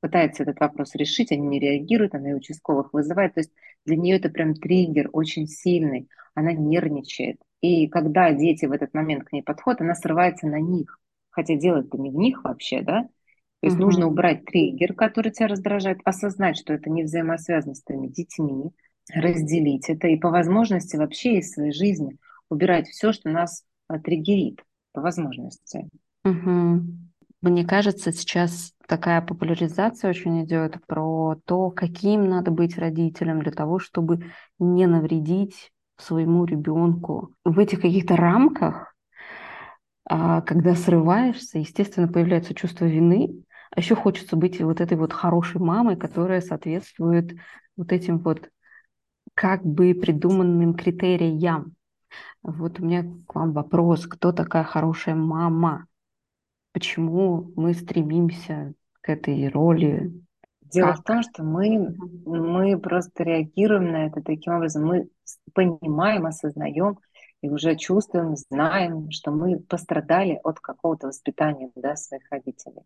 пытается 0.00 0.44
этот 0.44 0.60
вопрос 0.60 0.94
решить, 0.94 1.30
они 1.32 1.46
не 1.46 1.60
реагируют, 1.60 2.14
она 2.14 2.30
и 2.30 2.34
участковых 2.34 2.92
вызывает, 2.92 3.34
то 3.34 3.40
есть 3.40 3.52
для 3.84 3.96
нее 3.96 4.16
это 4.16 4.28
прям 4.28 4.54
триггер 4.54 5.10
очень 5.12 5.46
сильный, 5.46 6.08
она 6.34 6.52
нервничает. 6.52 7.40
И 7.60 7.88
когда 7.88 8.32
дети 8.32 8.66
в 8.66 8.72
этот 8.72 8.94
момент 8.94 9.24
к 9.24 9.32
ней 9.32 9.42
подходят, 9.42 9.80
она 9.80 9.94
срывается 9.94 10.46
на 10.46 10.60
них. 10.60 10.98
Хотя 11.30 11.56
дело-то 11.56 11.98
не 11.98 12.10
в 12.10 12.14
них 12.14 12.42
вообще, 12.44 12.82
да? 12.82 13.02
То 13.60 13.66
есть 13.66 13.78
нужно 13.78 14.06
Мгм. 14.06 14.08
убрать 14.08 14.44
триггер, 14.46 14.94
который 14.94 15.32
тебя 15.32 15.48
раздражает, 15.48 15.98
осознать, 16.04 16.56
что 16.56 16.72
это 16.72 16.88
не 16.90 17.04
взаимосвязано 17.04 17.74
с 17.74 17.82
твоими 17.82 18.08
детьми, 18.08 18.70
разделить 19.14 19.88
это 19.90 20.08
и 20.08 20.16
по 20.18 20.30
возможности 20.30 20.96
вообще 20.96 21.38
из 21.38 21.52
своей 21.52 21.72
жизни 21.72 22.16
убирать 22.48 22.88
все, 22.88 23.12
что 23.12 23.28
нас 23.28 23.64
а, 23.88 23.98
триггерит, 23.98 24.64
по 24.92 25.02
возможности. 25.02 25.90
Мгм. 26.24 27.10
Мне 27.42 27.64
кажется, 27.64 28.12
сейчас 28.12 28.74
такая 28.86 29.22
популяризация 29.22 30.10
очень 30.10 30.44
идет 30.44 30.84
про 30.86 31.36
то, 31.46 31.70
каким 31.70 32.28
надо 32.28 32.50
быть 32.50 32.76
родителем 32.76 33.40
для 33.42 33.52
того, 33.52 33.78
чтобы 33.78 34.30
не 34.58 34.86
навредить 34.86 35.72
своему 36.00 36.44
ребенку. 36.44 37.34
В 37.44 37.58
этих 37.58 37.80
каких-то 37.80 38.16
рамках, 38.16 38.94
а, 40.04 40.40
когда 40.42 40.74
срываешься, 40.74 41.58
естественно, 41.58 42.08
появляется 42.08 42.54
чувство 42.54 42.86
вины, 42.86 43.44
а 43.70 43.80
еще 43.80 43.94
хочется 43.94 44.36
быть 44.36 44.60
вот 44.60 44.80
этой 44.80 44.96
вот 44.96 45.12
хорошей 45.12 45.60
мамой, 45.60 45.96
которая 45.96 46.40
соответствует 46.40 47.36
вот 47.76 47.92
этим 47.92 48.18
вот 48.18 48.50
как 49.34 49.64
бы 49.64 49.94
придуманным 49.94 50.74
критериям. 50.74 51.74
Вот 52.42 52.80
у 52.80 52.84
меня 52.84 53.04
к 53.26 53.34
вам 53.34 53.52
вопрос, 53.52 54.06
кто 54.06 54.32
такая 54.32 54.64
хорошая 54.64 55.14
мама? 55.14 55.86
Почему 56.72 57.52
мы 57.56 57.74
стремимся 57.74 58.74
к 59.00 59.08
этой 59.08 59.48
роли? 59.48 60.12
Дело 60.72 60.94
в 60.94 60.96
Как? 60.98 61.06
том, 61.06 61.22
что 61.22 61.42
мы, 61.42 61.94
мы 62.24 62.78
просто 62.78 63.24
реагируем 63.24 63.90
на 63.92 64.06
это 64.06 64.22
таким 64.22 64.54
образом. 64.54 64.84
Мы 64.84 65.08
понимаем, 65.54 66.26
осознаем 66.26 66.98
и 67.42 67.48
уже 67.48 67.76
чувствуем, 67.76 68.36
знаем, 68.36 69.10
что 69.10 69.30
мы 69.30 69.58
пострадали 69.60 70.38
от 70.42 70.60
какого-то 70.60 71.08
воспитания 71.08 71.70
да, 71.74 71.96
своих 71.96 72.22
родителей. 72.30 72.82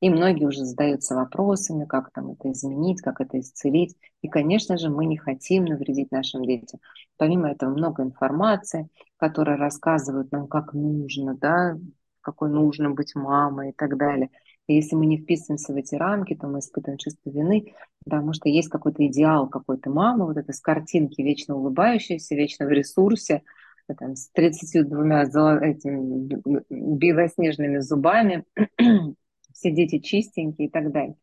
И 0.00 0.08
многие 0.08 0.46
уже 0.46 0.64
задаются 0.64 1.14
вопросами, 1.14 1.84
как 1.84 2.10
там 2.12 2.30
это 2.32 2.50
изменить, 2.52 3.02
как 3.02 3.20
это 3.20 3.38
исцелить. 3.38 3.96
И, 4.22 4.28
конечно 4.28 4.78
же, 4.78 4.88
мы 4.88 5.04
не 5.04 5.18
хотим 5.18 5.66
навредить 5.66 6.10
нашим 6.10 6.42
детям. 6.42 6.80
Помимо 7.18 7.50
этого, 7.50 7.70
много 7.70 8.02
информации, 8.02 8.88
которая 9.18 9.58
рассказывает 9.58 10.32
нам, 10.32 10.48
как 10.48 10.72
нужно, 10.72 11.36
да, 11.36 11.76
какой 12.22 12.48
нужно 12.50 12.90
быть 12.90 13.14
мамой 13.14 13.70
и 13.70 13.72
так 13.72 13.98
далее. 13.98 14.30
И 14.70 14.74
если 14.74 14.94
мы 14.94 15.06
не 15.06 15.18
вписываемся 15.18 15.72
в 15.72 15.76
эти 15.76 15.96
рамки, 15.96 16.36
то 16.36 16.46
мы 16.46 16.60
испытываем 16.60 16.96
чувство 16.96 17.28
вины, 17.28 17.74
потому 18.04 18.32
что 18.32 18.48
есть 18.48 18.68
какой-то 18.68 19.04
идеал 19.04 19.48
какой-то 19.48 19.90
мамы, 19.90 20.26
вот 20.26 20.36
это 20.36 20.52
с 20.52 20.60
картинки 20.60 21.20
вечно 21.22 21.56
улыбающейся, 21.56 22.36
вечно 22.36 22.66
в 22.66 22.68
ресурсе, 22.68 23.42
э, 23.88 23.94
там, 23.96 24.14
с 24.14 24.30
32 24.30 25.24
золо- 25.24 25.60
этими 25.60 26.40
белоснежными 26.70 27.78
зубами, 27.78 28.44
все 29.52 29.72
дети 29.72 29.98
чистенькие 29.98 30.68
и 30.68 30.70
так 30.70 30.92
далее. 30.92 31.16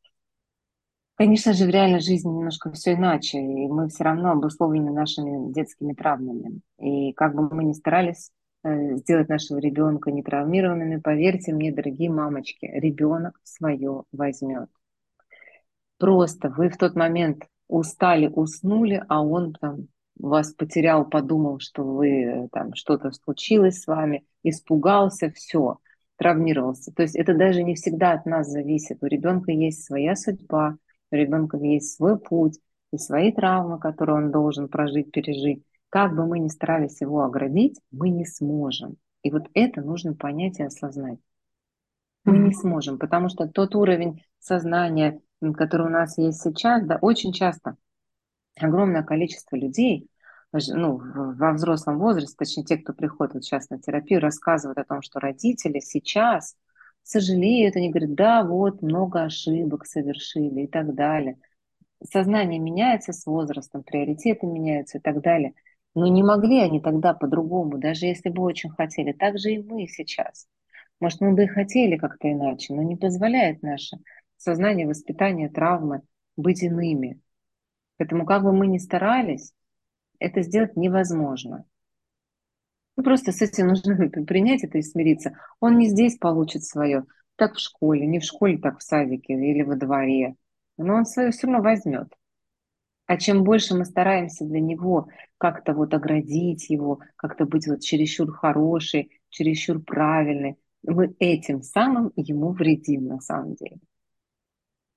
Конечно 1.16 1.54
же, 1.54 1.68
в 1.68 1.70
реальной 1.70 2.01
жизни 2.01 2.27
немножко 2.27 2.70
все 2.74 2.96
иначе, 2.96 3.38
и 3.38 3.68
мы 3.70 3.88
все 3.88 4.04
равно 4.04 4.32
обусловлены 4.32 4.92
нашими 4.92 5.54
детскими 5.54 5.94
травмами. 5.94 6.60
И 6.82 7.13
как 7.13 7.34
бы 7.34 7.50
мы 7.50 7.63
ни 7.63 7.72
старались 7.72 8.30
сделать 8.97 9.29
нашего 9.29 9.59
ребенка 9.59 10.12
нетравмированными, 10.12 10.97
поверьте 10.97 11.53
мне, 11.53 11.71
дорогие 11.71 12.09
мамочки, 12.09 12.65
ребенок 12.65 13.39
свое 13.43 14.03
возьмет. 14.12 14.69
Просто 15.97 16.50
вы 16.50 16.69
в 16.69 16.77
тот 16.77 16.95
момент 16.95 17.47
устали, 17.67 18.27
уснули, 18.27 19.03
а 19.07 19.24
он 19.24 19.53
там 19.53 19.88
вас 20.19 20.53
потерял, 20.53 21.05
подумал, 21.05 21.59
что 21.59 21.83
вы 21.83 22.24
э, 22.24 22.47
там 22.51 22.74
что-то 22.74 23.12
случилось 23.12 23.81
с 23.81 23.88
вами, 23.88 24.25
испугался, 24.43 25.31
все, 25.31 25.77
травмировался. 26.17 26.91
То 26.91 27.03
есть 27.03 27.15
это 27.15 27.36
даже 27.36 27.63
не 27.63 27.75
всегда 27.75 28.13
от 28.13 28.25
нас 28.25 28.47
зависит. 28.47 28.97
У 29.01 29.05
ребенка 29.05 29.51
есть 29.51 29.83
своя 29.83 30.15
судьба, 30.15 30.77
у 31.12 31.15
ребенка 31.15 31.57
есть 31.57 31.95
свой 31.95 32.19
путь 32.19 32.59
и 32.91 32.97
свои 32.97 33.31
травмы, 33.31 33.79
которые 33.79 34.17
он 34.17 34.31
должен 34.31 34.69
прожить, 34.69 35.12
пережить. 35.12 35.63
Как 35.89 36.15
бы 36.15 36.25
мы 36.25 36.39
ни 36.39 36.48
старались 36.48 37.01
его 37.01 37.24
оградить, 37.24 37.79
мы 37.91 38.10
не 38.10 38.25
сможем. 38.25 38.98
И 39.24 39.32
вот 39.32 39.50
это 39.53 39.82
нужно 39.82 40.13
понять 40.13 40.60
и 40.60 40.63
осознать. 40.63 41.20
Мы 42.25 42.38
не 42.39 42.53
сможем, 42.53 43.00
потому 43.00 43.29
что 43.29 43.48
тот 43.48 43.74
уровень 43.75 44.24
сознания, 44.39 45.22
который 45.56 45.88
у 45.88 45.89
нас 45.89 46.17
есть 46.17 46.41
сейчас, 46.41 46.86
да, 46.86 46.98
очень 47.01 47.32
часто 47.32 47.77
огромное 48.60 49.03
количество 49.03 49.56
людей, 49.56 50.10
ну, 50.51 51.00
во 51.36 51.53
взрослом 51.53 52.00
возрасте, 52.00 52.36
точнее, 52.38 52.63
те, 52.63 52.77
кто 52.77 52.94
приходит 52.94 53.34
вот 53.34 53.44
сейчас 53.44 53.70
на 53.70 53.79
терапию, 53.79 54.20
рассказывают 54.20 54.77
о 54.77 54.84
том, 54.84 55.01
что 55.01 55.20
родители 55.20 55.79
сейчас 55.79 56.56
сожалеют, 57.03 57.75
они 57.75 57.89
говорят, 57.89 58.15
да, 58.15 58.44
вот, 58.44 58.82
много 58.82 59.24
ошибок 59.24 59.86
совершили 59.86 60.62
и 60.62 60.67
так 60.67 60.94
далее. 60.96 61.38
Сознание 62.03 62.60
меняется 62.60 63.13
с 63.13 63.25
возрастом, 63.25 63.84
приоритеты 63.84 64.46
меняются 64.46 64.98
и 64.98 65.01
так 65.01 65.22
далее. 65.22 65.53
Но 65.98 66.06
не 66.06 66.22
могли 66.22 66.60
они 66.60 66.80
тогда 66.80 67.16
по-другому, 67.16 67.80
даже 67.80 68.06
если 68.06 68.30
бы 68.30 68.44
очень 68.44 68.70
хотели. 68.70 69.13
Так 69.13 69.39
же 69.39 69.54
и 69.54 69.63
мы 69.63 69.88
сейчас. 69.88 70.48
Может, 71.00 71.22
мы 71.22 71.34
бы 71.34 71.46
и 71.46 71.48
хотели 71.48 71.98
как-то 71.98 72.32
иначе, 72.32 72.75
но 72.75 72.84
не 72.84 72.96
позволяет 72.96 73.63
наше 73.63 73.98
сознание, 74.36 74.86
воспитание, 74.86 75.50
травмы 75.50 76.04
быть 76.36 76.62
иными. 76.62 77.20
Поэтому 77.98 78.27
как 78.27 78.44
бы 78.44 78.54
мы 78.54 78.68
ни 78.68 78.77
старались, 78.77 79.54
это 80.20 80.44
сделать 80.44 80.75
невозможно. 80.75 81.66
Ну, 82.96 83.01
просто 83.01 83.32
с 83.32 83.42
этим 83.42 83.70
нужно 83.70 83.96
принять 84.27 84.63
это 84.63 84.77
и 84.77 84.84
смириться. 84.84 85.36
Он 85.60 85.80
не 85.80 85.89
здесь 85.89 86.20
получит 86.20 86.63
свое, 86.63 87.06
так 87.38 87.56
в 87.56 87.60
школе, 87.60 88.06
не 88.06 88.20
в 88.20 88.24
школе, 88.24 88.60
так 88.60 88.77
в 88.77 88.84
садике 88.84 89.34
или 89.34 89.63
во 89.63 89.75
дворе. 89.75 90.36
Но 90.77 90.94
он 90.94 91.06
свое 91.06 91.32
все 91.32 91.48
равно 91.48 91.63
возьмет. 91.63 92.13
А 93.07 93.17
чем 93.17 93.45
больше 93.45 93.73
мы 93.73 93.85
стараемся 93.85 94.43
для 94.43 94.59
него 94.59 95.07
как-то 95.37 95.73
вот 95.73 95.93
оградить 95.93 96.69
его, 96.69 96.99
как-то 97.15 97.45
быть 97.45 97.65
вот 97.67 97.79
чересчур 97.79 98.31
хороший, 98.33 99.11
чересчур 99.29 99.81
правильный, 99.81 100.57
мы 100.83 101.15
этим 101.19 101.61
самым 101.61 102.11
ему 102.17 102.51
вредим 102.51 103.07
на 103.07 103.21
самом 103.21 103.55
деле. 103.55 103.79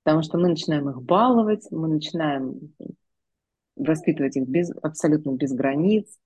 Потому 0.02 0.22
что 0.22 0.38
мы 0.38 0.48
начинаем 0.48 0.90
их 0.90 1.00
баловать, 1.02 1.68
мы 1.70 1.86
начинаем 1.86 2.74
воспитывать 3.76 4.36
их 4.36 4.48
без, 4.48 4.72
абсолютно 4.82 5.30
без 5.36 5.52
границ 5.52 6.18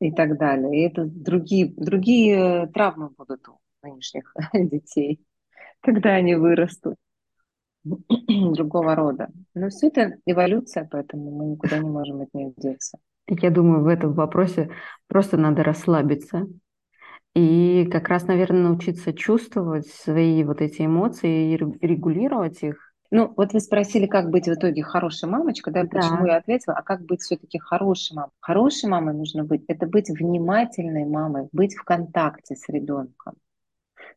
и 0.00 0.10
так 0.10 0.38
далее. 0.38 0.76
И 0.76 0.88
это 0.88 1.04
другие, 1.04 1.72
другие 1.76 2.66
травмы 2.74 3.10
будут 3.10 3.48
у 3.48 3.60
нынешних 3.84 4.34
детей, 4.52 5.24
когда 5.80 6.14
они 6.14 6.34
вырастут 6.34 6.96
другого 8.28 8.94
рода. 8.94 9.28
Но 9.54 9.68
все 9.68 9.88
это 9.88 10.16
эволюция, 10.26 10.88
поэтому 10.90 11.30
мы 11.30 11.46
никуда 11.46 11.78
не 11.78 11.88
можем 11.88 12.20
от 12.20 12.32
нее 12.34 12.52
деться. 12.56 12.98
Я 13.28 13.50
думаю, 13.50 13.82
в 13.82 13.88
этом 13.88 14.12
вопросе 14.12 14.70
просто 15.08 15.36
надо 15.36 15.62
расслабиться 15.62 16.46
и 17.34 17.88
как 17.90 18.08
раз, 18.08 18.26
наверное, 18.26 18.62
научиться 18.62 19.12
чувствовать 19.12 19.86
свои 19.86 20.44
вот 20.44 20.60
эти 20.60 20.82
эмоции 20.82 21.52
и 21.52 21.56
регу- 21.56 21.78
регулировать 21.80 22.62
их. 22.62 22.92
Ну, 23.10 23.32
вот 23.36 23.52
вы 23.52 23.60
спросили, 23.60 24.06
как 24.06 24.30
быть 24.30 24.46
в 24.46 24.54
итоге 24.54 24.82
хорошей 24.82 25.28
мамочкой, 25.28 25.72
да, 25.72 25.84
почему 25.84 26.24
Да. 26.26 26.32
я 26.32 26.36
ответила, 26.38 26.74
а 26.76 26.82
как 26.82 27.04
быть 27.04 27.20
все-таки 27.20 27.58
хорошей 27.58 28.14
мамой? 28.16 28.30
Хорошей 28.40 28.88
мамой 28.88 29.14
нужно 29.14 29.44
быть, 29.44 29.64
это 29.68 29.86
быть 29.86 30.08
внимательной 30.08 31.04
мамой, 31.04 31.48
быть 31.52 31.74
в 31.74 31.84
контакте 31.84 32.56
с 32.56 32.68
ребенком. 32.68 33.34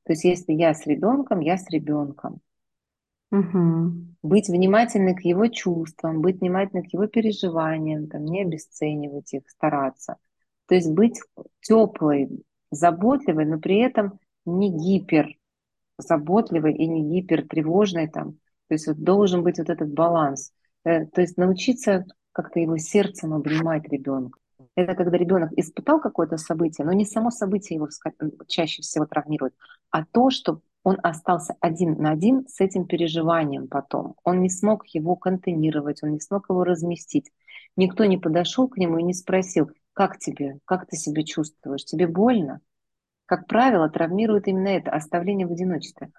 То 0.05 0.13
есть 0.13 0.23
если 0.23 0.53
я 0.53 0.73
с 0.73 0.85
ребенком, 0.87 1.41
я 1.41 1.57
с 1.57 1.69
ребенком. 1.69 2.39
Угу. 3.35 3.91
Быть 4.23 4.47
внимательной 4.47 5.15
к 5.15 5.21
его 5.21 5.47
чувствам, 5.47 6.21
быть 6.21 6.39
внимательной 6.39 6.83
к 6.83 6.93
его 6.93 7.07
переживаниям, 7.07 8.07
там, 8.07 8.23
не 8.25 8.43
обесценивать 8.43 9.33
их, 9.33 9.49
стараться. 9.49 10.17
То 10.67 10.75
есть 10.75 10.91
быть 10.91 11.19
теплой, 11.61 12.29
заботливой, 12.71 13.45
но 13.45 13.59
при 13.59 13.79
этом 13.79 14.19
не 14.45 14.71
гипер 14.71 15.35
заботливой 15.97 16.73
и 16.73 16.87
не 16.87 17.03
гипер 17.03 17.47
тревожной 17.47 18.07
там. 18.07 18.33
То 18.67 18.73
есть 18.73 18.87
вот 18.87 18.97
должен 18.97 19.43
быть 19.43 19.59
вот 19.59 19.69
этот 19.69 19.93
баланс. 19.93 20.51
Э, 20.83 21.05
то 21.05 21.21
есть 21.21 21.37
научиться 21.37 22.05
как-то 22.31 22.59
его 22.59 22.77
сердцем 22.77 23.33
обнимать 23.33 23.87
ребенка. 23.89 24.39
Это 24.75 24.95
когда 24.95 25.17
ребенок 25.17 25.51
испытал 25.55 25.99
какое-то 26.01 26.37
событие, 26.37 26.85
но 26.85 26.93
не 26.93 27.05
само 27.05 27.31
событие 27.31 27.75
его 27.75 27.87
чаще 28.47 28.81
всего 28.81 29.05
травмирует, 29.05 29.53
а 29.89 30.05
то, 30.05 30.29
что 30.29 30.61
он 30.85 30.99
остался 31.01 31.57
один 31.61 31.97
на 31.97 32.11
один 32.11 32.47
с 32.47 32.61
этим 32.61 32.85
переживанием 32.85 33.67
потом. 33.67 34.15
Он 34.23 34.39
не 34.41 34.51
смог 34.51 34.85
его 34.85 35.15
контейнировать, 35.15 36.03
он 36.03 36.11
не 36.11 36.19
смог 36.19 36.47
его 36.47 36.63
разместить. 36.63 37.31
Никто 37.75 38.05
не 38.05 38.19
подошел 38.19 38.67
к 38.67 38.77
нему 38.77 38.99
и 38.99 39.03
не 39.03 39.15
спросил, 39.15 39.71
как 39.93 40.19
тебе, 40.19 40.59
как 40.63 40.85
ты 40.85 40.95
себя 40.95 41.23
чувствуешь, 41.23 41.85
тебе 41.85 42.05
больно? 42.07 42.61
Как 43.25 43.47
правило, 43.47 43.89
травмирует 43.89 44.47
именно 44.47 44.67
это, 44.67 44.91
оставление 44.91 45.47
в 45.47 45.51
одиночестве. 45.51 46.11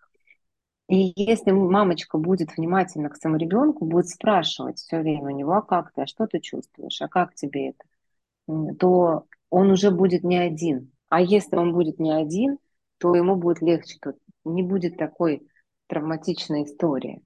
И 0.89 1.13
если 1.15 1.53
мамочка 1.53 2.19
будет 2.19 2.57
внимательна 2.57 3.09
к 3.09 3.17
своему 3.17 3.39
ребенку, 3.39 3.85
будет 3.85 4.09
спрашивать 4.09 4.79
все 4.81 4.99
время 4.99 5.27
у 5.27 5.37
него, 5.37 5.53
а 5.53 5.63
как 5.63 5.93
ты, 5.93 6.03
а 6.03 6.07
что 6.09 6.27
ты 6.27 6.41
чувствуешь, 6.41 7.01
а 7.01 7.07
как 7.07 7.37
тебе 7.37 7.69
это, 7.69 8.75
то 8.81 9.27
он 9.49 9.71
уже 9.71 9.93
будет 9.93 10.25
не 10.25 10.39
один. 10.39 10.91
А 11.09 11.21
если 11.21 11.55
он 11.55 11.73
будет 11.73 12.01
не 12.01 12.11
один, 12.11 12.59
то 12.99 13.15
ему 13.15 13.37
будет 13.37 13.63
легче, 13.63 13.99
то 14.01 14.15
не 14.45 14.63
будет 14.63 14.97
такой 14.97 15.47
травматичной 15.89 16.65
истории. 16.65 17.23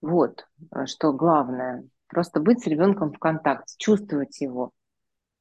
Вот 0.00 0.46
э, 0.74 0.86
что 0.86 1.12
главное. 1.12 1.88
Просто 2.08 2.40
быть 2.40 2.62
с 2.62 2.66
ребенком 2.66 3.12
в 3.12 3.18
контакте, 3.18 3.74
чувствовать 3.78 4.40
его. 4.40 4.70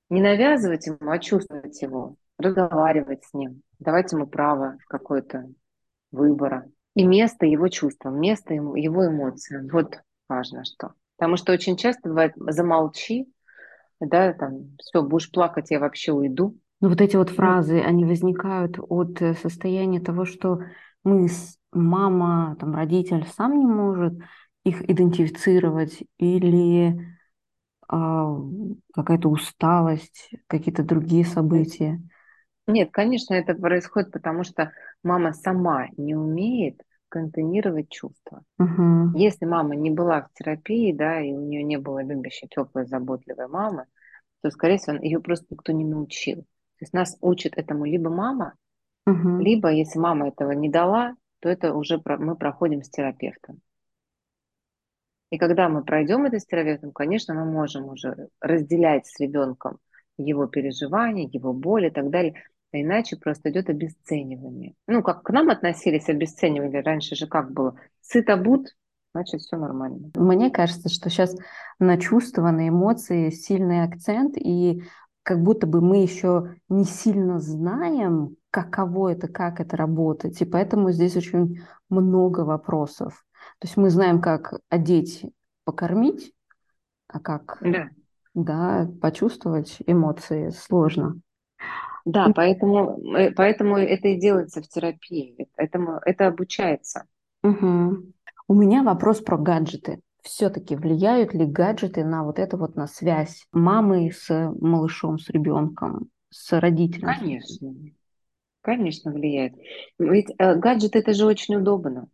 Не 0.10 0.22
навязывать 0.22 0.88
ему, 0.88 1.10
а 1.10 1.20
чувствовать 1.20 1.80
его, 1.82 2.16
разговаривать 2.38 3.24
с 3.24 3.34
ним, 3.34 3.62
давать 3.80 4.12
ему 4.12 4.28
право 4.28 4.78
какое-то 4.88 5.46
выбора. 6.12 6.68
И 6.96 7.06
место 7.06 7.46
его 7.46 7.68
чувствам, 7.68 8.20
место 8.20 8.54
его 8.54 9.08
эмоциям. 9.08 9.68
Вот 9.68 10.00
важно 10.28 10.64
что. 10.64 10.94
Потому 11.18 11.38
что 11.38 11.54
очень 11.54 11.78
часто 11.78 12.10
бывает 12.10 12.34
замолчи, 12.36 13.28
да, 14.00 14.34
там, 14.34 14.76
все, 14.80 15.02
будешь 15.02 15.32
плакать, 15.32 15.72
я 15.72 15.80
вообще 15.80 16.12
уйду. 16.12 16.58
Ну, 16.86 16.90
вот 16.90 17.02
эти 17.02 17.16
вот 17.16 17.32
фразы, 17.32 17.82
они 17.82 18.06
возникают 18.06 18.78
от 18.78 19.20
э, 19.20 19.34
состояния 19.34 20.00
того, 20.00 20.24
что 20.24 20.60
мы, 21.04 21.28
мама, 21.72 22.56
там, 22.60 22.76
родитель 22.76 23.26
сам 23.36 23.58
не 23.58 23.66
может 23.66 24.14
их 24.64 24.88
идентифицировать 24.88 26.04
или 26.20 27.18
а, 27.88 28.38
какая-то 28.94 29.30
усталость, 29.30 30.30
какие-то 30.46 30.84
другие 30.84 31.26
события. 31.26 32.00
Нет, 32.68 32.90
конечно, 32.92 33.34
это 33.34 33.56
происходит, 33.56 34.12
потому 34.12 34.44
что 34.44 34.72
мама 35.02 35.34
сама 35.34 35.88
не 35.98 36.14
умеет 36.14 36.80
контейнировать 37.10 37.90
чувства. 37.90 38.44
Угу. 38.60 39.18
Если 39.18 39.46
мама 39.46 39.76
не 39.76 39.90
была 39.90 40.22
в 40.22 40.34
терапии, 40.36 40.94
да, 40.94 41.20
и 41.20 41.34
у 41.34 41.42
нее 41.42 41.64
не 41.64 41.78
было 41.78 42.04
любящей, 42.04 42.48
теплой, 42.48 42.86
заботливой 42.86 43.48
мамы, 43.48 43.86
то, 44.44 44.52
скорее 44.52 44.78
всего, 44.78 44.98
ее 44.98 45.20
просто 45.20 45.48
никто 45.50 45.72
не 45.72 45.84
научил. 45.84 46.46
То 46.78 46.84
есть 46.84 46.94
нас 46.94 47.18
учит 47.22 47.58
этому 47.58 47.86
либо 47.86 48.10
мама, 48.10 48.54
угу. 49.06 49.40
либо, 49.40 49.72
если 49.72 50.00
мама 50.00 50.28
этого 50.28 50.52
не 50.52 50.70
дала, 50.70 51.16
то 51.40 51.50
это 51.50 51.74
уже 51.74 52.02
мы 52.06 52.36
проходим 52.36 52.82
с 52.82 52.90
терапевтом. 52.90 53.62
И 55.32 55.38
когда 55.38 55.70
мы 55.70 55.84
пройдем 55.84 56.26
это 56.26 56.40
с 56.40 56.46
терапевтом, 56.46 56.92
конечно, 56.92 57.34
мы 57.34 57.46
можем 57.46 57.86
уже 57.86 58.30
разделять 58.40 59.08
с 59.08 59.20
ребенком 59.20 59.80
его 60.18 60.48
переживания, 60.48 61.30
его 61.32 61.54
боли 61.54 61.88
и 61.88 61.92
так 61.92 62.10
далее. 62.10 62.36
А 62.72 62.78
иначе 62.78 63.18
просто 63.18 63.50
идет 63.50 63.70
обесценивание. 63.70 64.74
Ну, 64.88 65.02
как 65.02 65.24
к 65.24 65.30
нам 65.32 65.50
относились, 65.50 66.10
обесценивали 66.10 66.78
раньше 66.78 67.16
же 67.16 67.28
как 67.28 67.52
было? 67.52 67.76
Сыто 68.02 68.38
буд, 68.38 68.76
значит, 69.14 69.42
все 69.42 69.58
нормально. 69.58 70.12
Мне 70.16 70.52
кажется, 70.52 70.90
что 70.90 71.10
сейчас 71.10 71.36
на 71.80 71.98
чувства, 71.98 72.52
на 72.52 72.70
эмоции 72.70 73.30
сильный 73.30 73.84
акцент, 73.84 74.36
и 74.38 74.84
как 75.26 75.42
будто 75.42 75.66
бы 75.66 75.82
мы 75.82 76.04
еще 76.04 76.56
не 76.70 76.84
сильно 76.84 77.40
знаем, 77.40 78.38
каково 78.52 79.14
это, 79.14 79.28
как 79.28 79.60
это 79.60 79.76
работает. 79.76 80.40
И 80.40 80.46
поэтому 80.46 80.92
здесь 80.92 81.18
очень 81.18 81.62
много 81.90 82.42
вопросов. 82.42 83.26
То 83.58 83.66
есть 83.66 83.76
мы 83.76 83.90
знаем, 83.90 84.22
как 84.22 84.54
одеть, 84.70 85.26
покормить, 85.64 86.32
а 87.08 87.20
как 87.20 87.58
да. 87.62 87.90
Да, 88.36 88.88
почувствовать 89.02 89.78
эмоции 89.88 90.50
сложно. 90.50 91.20
Да, 92.06 92.32
поэтому, 92.36 93.00
э, 93.18 93.32
поэтому 93.32 93.78
это 93.78 94.10
и 94.10 94.20
делается 94.20 94.62
в 94.62 94.68
терапии. 94.68 95.48
Этому, 95.58 96.00
это 96.06 96.28
обучается. 96.28 97.06
Угу. 97.42 97.98
У 98.48 98.54
меня 98.54 98.84
вопрос 98.84 99.22
про 99.22 99.40
гаджеты. 99.40 100.02
Все-таки 100.26 100.76
влияют 100.76 101.34
ли 101.34 101.46
гаджеты 101.46 102.04
на 102.04 102.24
вот 102.24 102.40
это 102.40 102.58
вот 102.58 102.76
на 102.76 102.88
связь 102.88 103.46
мамы 103.52 104.12
с 104.12 104.52
малышом, 104.60 105.20
с 105.20 105.30
ребенком, 105.30 106.10
с 106.30 106.60
родителем? 106.60 107.08
Конечно. 107.08 107.74
Конечно, 108.62 109.12
влияет. 109.12 109.54
Ведь 110.00 110.32
э, 110.38 110.56
гаджет 110.56 110.96
это 110.96 111.14
же 111.14 111.26
очень 111.26 111.56
удобно. 111.56 112.08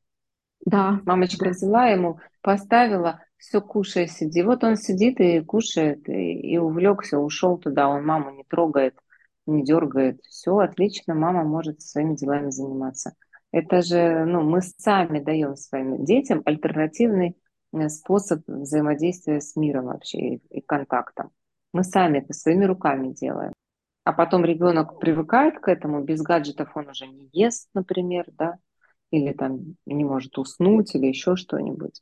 Да. 0.65 0.99
Мамочка 1.05 1.45
да. 1.45 1.51
взяла 1.51 1.87
ему, 1.87 2.19
поставила, 2.41 3.23
все 3.37 3.61
кушай, 3.61 4.07
сиди. 4.07 4.43
Вот 4.43 4.63
он 4.65 4.75
сидит 4.75 5.21
и 5.21 5.39
кушает, 5.39 6.07
и, 6.09 6.33
и 6.33 6.57
увлекся, 6.57 7.17
ушел 7.17 7.57
туда, 7.57 7.87
он 7.87 8.05
маму 8.05 8.31
не 8.31 8.43
трогает 8.43 8.95
не 9.45 9.63
дергает. 9.63 10.21
Все 10.23 10.57
отлично, 10.57 11.13
мама 11.15 11.43
может 11.43 11.81
своими 11.81 12.15
делами 12.15 12.49
заниматься. 12.49 13.15
Это 13.51 13.81
же, 13.81 14.25
ну, 14.25 14.41
мы 14.41 14.61
сами 14.61 15.19
даем 15.19 15.55
своим 15.55 16.05
детям 16.05 16.41
альтернативный 16.45 17.35
способ 17.89 18.41
взаимодействия 18.47 19.41
с 19.41 19.55
миром 19.55 19.85
вообще 19.85 20.17
и, 20.17 20.41
и 20.49 20.61
контактом. 20.61 21.31
Мы 21.73 21.83
сами 21.83 22.19
это 22.19 22.33
своими 22.33 22.65
руками 22.65 23.13
делаем. 23.13 23.53
А 24.03 24.13
потом 24.13 24.43
ребенок 24.43 24.99
привыкает 24.99 25.59
к 25.59 25.67
этому, 25.67 26.03
без 26.03 26.21
гаджетов 26.21 26.75
он 26.75 26.89
уже 26.89 27.07
не 27.07 27.29
ест, 27.31 27.69
например, 27.73 28.25
да, 28.37 28.57
или 29.11 29.31
там 29.33 29.75
не 29.85 30.03
может 30.03 30.37
уснуть, 30.37 30.95
или 30.95 31.07
еще 31.07 31.35
что-нибудь. 31.35 32.01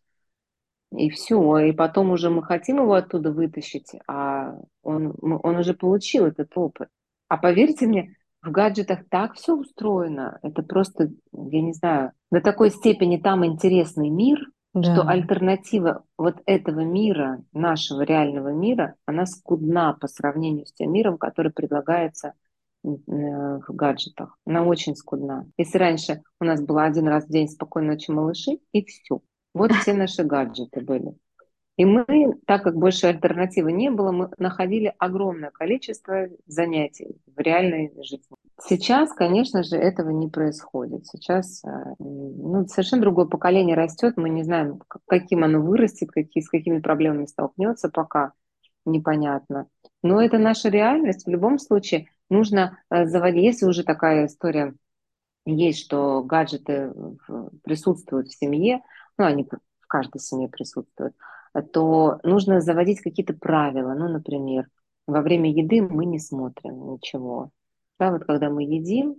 И 0.91 1.09
все. 1.09 1.57
И 1.59 1.71
потом 1.71 2.11
уже 2.11 2.29
мы 2.29 2.43
хотим 2.43 2.77
его 2.77 2.93
оттуда 2.93 3.31
вытащить, 3.31 3.91
а 4.07 4.55
он, 4.81 5.13
он 5.21 5.55
уже 5.57 5.73
получил 5.73 6.25
этот 6.25 6.51
опыт. 6.55 6.89
А 7.27 7.37
поверьте 7.37 7.85
мне, 7.85 8.15
в 8.41 8.51
гаджетах 8.51 9.07
так 9.09 9.35
все 9.35 9.55
устроено. 9.55 10.39
Это 10.41 10.63
просто, 10.63 11.11
я 11.33 11.61
не 11.61 11.73
знаю, 11.73 12.13
до 12.31 12.41
такой 12.41 12.71
степени 12.71 13.17
там 13.17 13.45
интересный 13.45 14.09
мир, 14.09 14.39
да. 14.73 14.83
что 14.83 15.07
альтернатива 15.07 16.03
вот 16.17 16.41
этого 16.45 16.81
мира, 16.81 17.43
нашего 17.53 18.01
реального 18.01 18.49
мира, 18.49 18.95
она 19.05 19.25
скудна 19.25 19.93
по 19.93 20.07
сравнению 20.07 20.65
с 20.65 20.73
тем 20.73 20.91
миром, 20.91 21.17
который 21.17 21.51
предлагается 21.51 22.33
э, 22.83 22.87
в 22.87 23.65
гаджетах. 23.69 24.37
Она 24.45 24.63
очень 24.63 24.95
скудна. 24.95 25.47
Если 25.57 25.77
раньше 25.77 26.21
у 26.39 26.45
нас 26.45 26.61
было 26.61 26.83
один 26.83 27.07
раз 27.07 27.25
в 27.25 27.31
день 27.31 27.49
спокойной 27.49 27.95
ночи 27.95 28.11
малыши, 28.11 28.59
и 28.71 28.85
все. 28.85 29.21
Вот 29.53 29.71
все 29.71 29.93
наши 29.93 30.23
гаджеты 30.23 30.81
были. 30.81 31.15
И 31.77 31.85
мы, 31.85 32.05
так 32.45 32.63
как 32.63 32.75
больше 32.75 33.07
альтернативы 33.07 33.71
не 33.71 33.89
было, 33.89 34.11
мы 34.11 34.29
находили 34.37 34.93
огромное 34.97 35.49
количество 35.49 36.27
занятий 36.45 37.15
в 37.25 37.39
реальной 37.39 37.93
жизни. 38.03 38.35
Сейчас, 38.61 39.13
конечно 39.13 39.63
же, 39.63 39.77
этого 39.77 40.09
не 40.09 40.27
происходит. 40.27 41.05
Сейчас 41.07 41.63
э, 41.63 41.69
ну, 41.99 42.65
совершенно 42.67 43.01
другое 43.01 43.25
поколение 43.25 43.75
растет, 43.75 44.17
мы 44.17 44.29
не 44.29 44.43
знаем, 44.43 44.81
каким 45.07 45.43
оно 45.43 45.61
вырастет, 45.61 46.11
какие, 46.11 46.43
с 46.43 46.49
какими 46.49 46.79
проблемами 46.79 47.25
столкнется, 47.25 47.89
пока 47.89 48.33
непонятно. 48.85 49.67
Но 50.03 50.21
это 50.21 50.37
наша 50.37 50.69
реальность. 50.69 51.25
В 51.25 51.29
любом 51.29 51.57
случае 51.57 52.07
нужно 52.29 52.79
э, 52.89 53.05
заводить, 53.05 53.43
если 53.43 53.65
уже 53.65 53.83
такая 53.83 54.25
история 54.25 54.73
есть, 55.45 55.79
что 55.79 56.21
гаджеты 56.23 56.93
присутствуют 57.63 58.27
в 58.27 58.37
семье, 58.37 58.81
ну, 59.17 59.25
они 59.25 59.47
в 59.79 59.87
каждой 59.87 60.19
семье 60.19 60.47
присутствуют, 60.49 61.15
то 61.71 62.19
нужно 62.23 62.61
заводить 62.61 63.01
какие-то 63.01 63.33
правила. 63.33 63.93
Ну, 63.93 64.09
например, 64.09 64.67
во 65.07 65.21
время 65.21 65.51
еды 65.51 65.81
мы 65.81 66.05
не 66.05 66.19
смотрим 66.19 66.91
ничего. 66.93 67.51
Да, 67.99 68.11
вот 68.11 68.23
когда 68.25 68.49
мы 68.49 68.63
едим, 68.63 69.15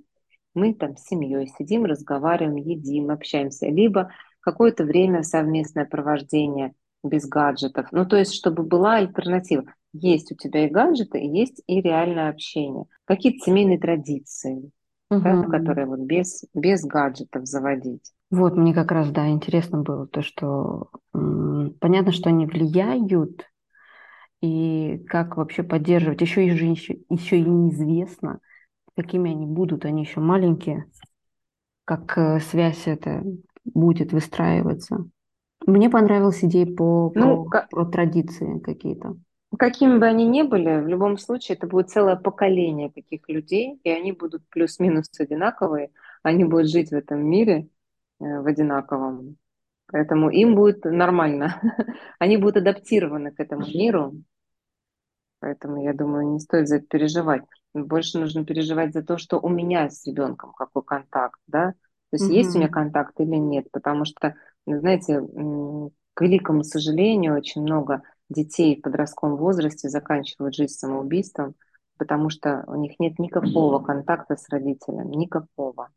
мы 0.54 0.74
там 0.74 0.96
с 0.96 1.04
семьей 1.04 1.46
сидим, 1.58 1.84
разговариваем, 1.84 2.56
едим, 2.56 3.10
общаемся. 3.10 3.66
Либо 3.66 4.10
какое-то 4.40 4.84
время 4.84 5.22
совместное 5.22 5.84
провождение 5.84 6.74
без 7.04 7.26
гаджетов. 7.28 7.88
Ну, 7.92 8.06
то 8.06 8.16
есть, 8.16 8.34
чтобы 8.34 8.62
была 8.62 8.96
альтернатива. 8.96 9.64
Есть 9.92 10.32
у 10.32 10.34
тебя 10.34 10.66
и 10.66 10.70
гаджеты, 10.70 11.18
есть 11.18 11.62
и 11.66 11.80
реальное 11.80 12.30
общение. 12.30 12.84
Какие-то 13.04 13.44
семейные 13.44 13.78
традиции. 13.78 14.70
угу. 15.10 15.22
да, 15.22 15.42
которые 15.44 15.86
вот 15.86 16.00
без, 16.00 16.44
без 16.54 16.84
гаджетов 16.84 17.46
заводить. 17.46 18.12
Вот, 18.30 18.56
мне 18.56 18.72
как 18.72 18.92
раз, 18.92 19.10
да, 19.10 19.28
интересно 19.28 19.82
было 19.82 20.06
то, 20.06 20.22
что 20.22 20.90
м, 21.14 21.74
понятно, 21.80 22.12
что 22.12 22.28
они 22.28 22.46
влияют, 22.46 23.44
и 24.40 24.98
как 25.08 25.36
вообще 25.36 25.62
поддерживать. 25.62 26.20
Еще 26.20 26.46
и 26.46 26.50
же 26.50 26.64
еще, 26.66 26.98
еще 27.08 27.38
и 27.38 27.42
неизвестно, 27.44 28.40
какими 29.02 29.30
они 29.30 29.46
будут, 29.46 29.84
они 29.84 30.02
еще 30.02 30.20
маленькие, 30.20 30.86
как 31.84 32.16
э, 32.18 32.40
связь 32.40 32.86
это 32.86 33.22
будет 33.64 34.12
выстраиваться. 34.12 35.08
Мне 35.66 35.90
понравилась 35.90 36.44
идея 36.44 36.66
по, 36.66 37.12
ну, 37.14 37.44
про, 37.44 37.50
как... 37.50 37.70
про 37.70 37.84
традиции 37.86 38.58
какие-то. 38.58 39.16
Какими 39.58 39.98
бы 39.98 40.06
они 40.06 40.26
ни 40.26 40.42
были, 40.42 40.80
в 40.80 40.88
любом 40.88 41.18
случае 41.18 41.56
это 41.56 41.66
будет 41.66 41.90
целое 41.90 42.16
поколение 42.16 42.90
таких 42.90 43.28
людей, 43.28 43.80
и 43.82 43.90
они 43.90 44.12
будут 44.12 44.48
плюс-минус 44.48 45.10
одинаковые, 45.18 45.90
они 46.22 46.44
будут 46.44 46.68
жить 46.68 46.90
в 46.90 46.94
этом 46.94 47.26
мире 47.26 47.68
э, 48.20 48.40
в 48.40 48.46
одинаковом. 48.46 49.36
Поэтому 49.86 50.30
им 50.30 50.54
будет 50.54 50.84
нормально. 50.84 51.60
Они 52.20 52.36
будут 52.36 52.58
адаптированы 52.58 53.32
к 53.32 53.40
этому 53.40 53.66
миру. 53.66 54.14
Поэтому 55.40 55.82
я 55.82 55.92
думаю, 55.94 56.28
не 56.28 56.38
стоит 56.38 56.68
за 56.68 56.76
это 56.76 56.86
переживать. 56.86 57.42
Больше 57.74 58.18
нужно 58.18 58.44
переживать 58.44 58.92
за 58.92 59.02
то, 59.02 59.18
что 59.18 59.38
у 59.38 59.48
меня 59.48 59.88
с 59.90 60.04
ребенком 60.06 60.52
какой 60.52 60.82
контакт, 60.82 61.40
да? 61.46 61.74
То 62.10 62.16
есть 62.16 62.26
угу. 62.26 62.34
есть 62.34 62.54
у 62.54 62.58
меня 62.58 62.68
контакт 62.68 63.18
или 63.20 63.36
нет, 63.36 63.70
потому 63.70 64.04
что, 64.04 64.34
знаете, 64.66 65.20
к 66.14 66.20
великому 66.20 66.64
сожалению, 66.64 67.36
очень 67.36 67.62
много 67.62 68.02
детей 68.28 68.76
в 68.76 68.82
подростковом 68.82 69.36
возрасте 69.36 69.88
заканчивают 69.88 70.54
жизнь 70.54 70.74
самоубийством, 70.74 71.54
потому 71.98 72.30
что 72.30 72.64
у 72.66 72.74
них 72.76 72.98
нет 72.98 73.18
никакого 73.18 73.78
контакта 73.80 74.36
с 74.36 74.48
родителем, 74.48 75.10
никакого. 75.10 75.90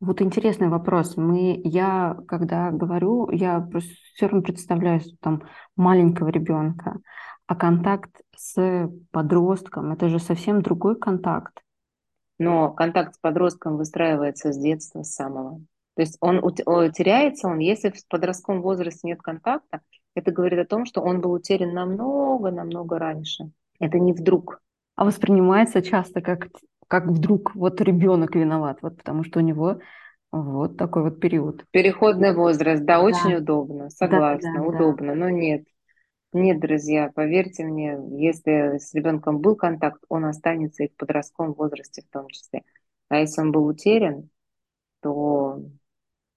Вот 0.00 0.20
интересный 0.20 0.68
вопрос. 0.68 1.16
Мы, 1.16 1.60
я, 1.64 2.16
когда 2.26 2.70
говорю, 2.70 3.30
я 3.30 3.66
все 4.14 4.26
равно 4.26 4.42
представляю 4.42 5.00
там 5.20 5.42
маленького 5.76 6.28
ребенка, 6.28 6.98
а 7.50 7.56
контакт 7.56 8.12
с 8.36 8.88
подростком– 9.10 9.90
это 9.92 10.08
же 10.08 10.20
совсем 10.20 10.62
другой 10.62 10.96
контакт. 10.96 11.64
Но 12.38 12.70
контакт 12.70 13.16
с 13.16 13.18
подростком 13.18 13.76
выстраивается 13.76 14.52
с 14.52 14.56
детства, 14.56 15.02
с 15.02 15.14
самого. 15.14 15.60
То 15.96 16.02
есть 16.02 16.16
он 16.20 16.40
теряется, 16.92 17.48
он, 17.48 17.58
если 17.58 17.90
в 17.90 18.06
подростковом 18.06 18.62
возрасте 18.62 19.00
нет 19.08 19.20
контакта, 19.20 19.80
это 20.14 20.30
говорит 20.30 20.60
о 20.60 20.64
том, 20.64 20.86
что 20.86 21.00
он 21.00 21.20
был 21.20 21.32
утерян 21.32 21.74
намного-намного 21.74 23.00
раньше. 23.00 23.50
Это 23.80 23.98
не 23.98 24.12
вдруг. 24.12 24.60
А 24.94 25.04
воспринимается 25.04 25.82
часто 25.82 26.20
как, 26.20 26.46
как 26.86 27.06
вдруг 27.08 27.56
вот 27.56 27.80
ребенок 27.80 28.36
виноват, 28.36 28.78
вот 28.80 28.96
потому 28.96 29.24
что 29.24 29.40
у 29.40 29.42
него 29.42 29.80
вот 30.30 30.76
такой 30.76 31.02
вот 31.02 31.18
период. 31.18 31.64
Переходный 31.72 32.32
возраст, 32.32 32.84
да, 32.84 32.98
да. 32.98 33.02
очень 33.02 33.34
удобно, 33.34 33.90
согласна, 33.90 34.52
да, 34.54 34.60
да, 34.60 34.66
удобно, 34.68 35.08
да. 35.08 35.14
но 35.16 35.30
нет. 35.30 35.64
Нет, 36.32 36.60
друзья, 36.60 37.10
поверьте 37.12 37.64
мне, 37.64 37.98
если 38.16 38.78
с 38.78 38.94
ребенком 38.94 39.40
был 39.40 39.56
контакт, 39.56 40.02
он 40.08 40.24
останется 40.26 40.84
и 40.84 40.88
в 40.88 40.96
подростковом 40.96 41.54
возрасте 41.54 42.02
в 42.02 42.12
том 42.12 42.28
числе. 42.28 42.62
А 43.08 43.18
если 43.18 43.40
он 43.40 43.50
был 43.50 43.66
утерян, 43.66 44.30
то 45.00 45.62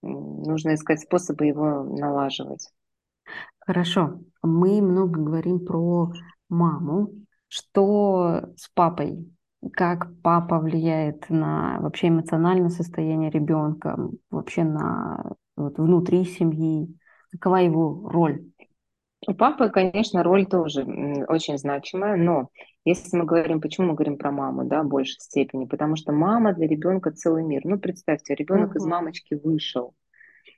нужно 0.01 0.75
искать 0.75 1.01
способы 1.01 1.45
его 1.45 1.83
налаживать. 1.83 2.69
Хорошо. 3.59 4.19
Мы 4.41 4.81
много 4.81 5.21
говорим 5.21 5.65
про 5.65 6.11
маму. 6.49 7.11
Что 7.47 8.49
с 8.57 8.69
папой? 8.73 9.31
Как 9.73 10.09
папа 10.21 10.59
влияет 10.59 11.29
на 11.29 11.79
вообще 11.79 12.09
эмоциональное 12.09 12.69
состояние 12.69 13.29
ребенка, 13.29 13.97
вообще 14.29 14.63
на 14.63 15.33
вот, 15.55 15.77
внутри 15.77 16.25
семьи? 16.25 16.97
Какова 17.31 17.57
его 17.57 18.09
роль? 18.09 18.43
У 19.25 19.33
папы, 19.33 19.69
конечно, 19.69 20.23
роль 20.23 20.45
тоже 20.45 20.83
очень 21.27 21.57
значимая, 21.57 22.17
но 22.17 22.49
если 22.85 23.15
мы 23.15 23.25
говорим, 23.25 23.61
почему 23.61 23.87
мы 23.87 23.93
говорим 23.93 24.17
про 24.17 24.31
маму, 24.31 24.65
да, 24.65 24.83
в 24.83 24.87
большей 24.87 25.19
степени, 25.19 25.65
потому 25.65 25.95
что 25.95 26.11
мама 26.11 26.53
для 26.53 26.67
ребенка 26.67 27.11
целый 27.11 27.43
мир. 27.43 27.61
Ну, 27.63 27.79
представьте, 27.79 28.35
ребенок 28.35 28.71
угу. 28.71 28.79
из 28.79 28.85
мамочки 28.85 29.35
вышел, 29.35 29.93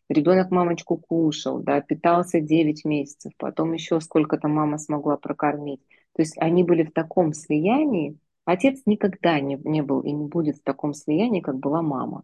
Ребенок 0.08 0.52
мамочку 0.52 0.98
кушал, 0.98 1.60
да, 1.60 1.82
питался 1.82 2.40
9 2.40 2.86
месяцев, 2.86 3.32
потом 3.38 3.74
еще 3.74 4.00
сколько-то 4.00 4.48
мама 4.48 4.78
смогла 4.78 5.18
прокормить. 5.18 5.82
То 6.14 6.22
есть 6.22 6.38
они 6.38 6.64
были 6.64 6.84
в 6.84 6.92
таком 6.92 7.34
слиянии, 7.34 8.18
отец 8.46 8.82
никогда 8.86 9.40
не, 9.40 9.60
не 9.64 9.82
был 9.82 10.02
и 10.02 10.12
не 10.12 10.28
будет 10.28 10.58
в 10.58 10.64
таком 10.64 10.94
слиянии, 10.94 11.42
как 11.42 11.58
была 11.58 11.82
мама. 11.82 12.24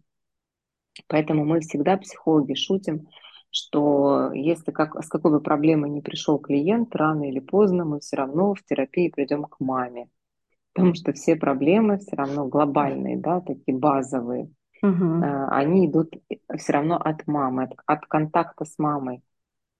Поэтому 1.08 1.44
мы 1.44 1.60
всегда, 1.60 1.96
психологи, 1.96 2.54
шутим, 2.54 3.08
что 3.52 4.32
если 4.32 4.72
как, 4.72 5.00
с 5.04 5.08
какой 5.08 5.30
бы 5.30 5.40
проблемой 5.40 5.90
не 5.90 6.00
пришел 6.00 6.38
клиент, 6.38 6.94
рано 6.96 7.28
или 7.28 7.38
поздно 7.38 7.84
мы 7.84 8.00
все 8.00 8.16
равно 8.16 8.54
в 8.54 8.64
терапии 8.64 9.08
придем 9.08 9.44
к 9.44 9.60
маме. 9.60 10.08
Потому 10.74 10.94
что 10.94 11.12
все 11.12 11.36
проблемы 11.36 11.98
все 11.98 12.16
равно 12.16 12.48
глобальные, 12.48 13.18
да, 13.18 13.40
такие 13.40 13.76
базовые 13.76 14.48
угу. 14.82 15.22
они 15.48 15.86
идут 15.86 16.12
все 16.58 16.72
равно 16.72 16.96
от 16.96 17.26
мамы, 17.26 17.64
от, 17.64 17.72
от 17.86 18.06
контакта 18.06 18.64
с 18.64 18.78
мамой, 18.78 19.22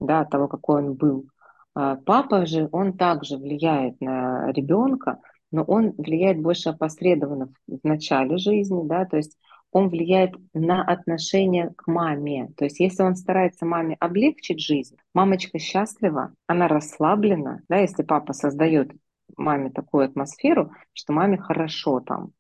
да, 0.01 0.21
от 0.21 0.31
того, 0.31 0.49
какой 0.49 0.83
он 0.85 0.95
был. 0.95 1.29
А 1.75 1.97
папа 1.97 2.47
же, 2.47 2.69
он 2.73 2.97
также 2.97 3.37
влияет 3.37 4.01
на 4.01 4.51
ребенка, 4.53 5.19
но 5.51 5.65
он 5.65 5.93
влияет 5.93 6.41
больше 6.41 6.71
опосредованно 6.71 7.53
в 7.67 7.81
начале 7.83 8.37
жизни, 8.39 8.87
да, 8.87 9.05
то 9.05 9.17
есть 9.17 9.37
он 9.73 9.89
влияет 9.89 10.35
на 10.53 10.85
отношение 10.85 11.73
к 11.75 11.87
маме. 11.87 12.53
То 12.57 12.65
есть 12.67 12.79
если 12.79 13.03
он 13.03 13.17
старается 13.17 13.65
маме 13.65 13.97
облегчить 13.99 14.61
жизнь, 14.61 14.97
мамочка 15.15 15.59
счастлива, 15.59 16.35
она 16.47 16.69
расслаблена, 16.69 17.63
да, 17.69 17.79
если 17.79 18.03
папа 18.03 18.35
создает 18.35 18.93
маме 19.37 19.71
такую 19.71 20.05
атмосферу, 20.05 20.73
что 20.93 21.15
маме 21.15 21.39
хорошо 21.39 22.01
там, 22.01 22.33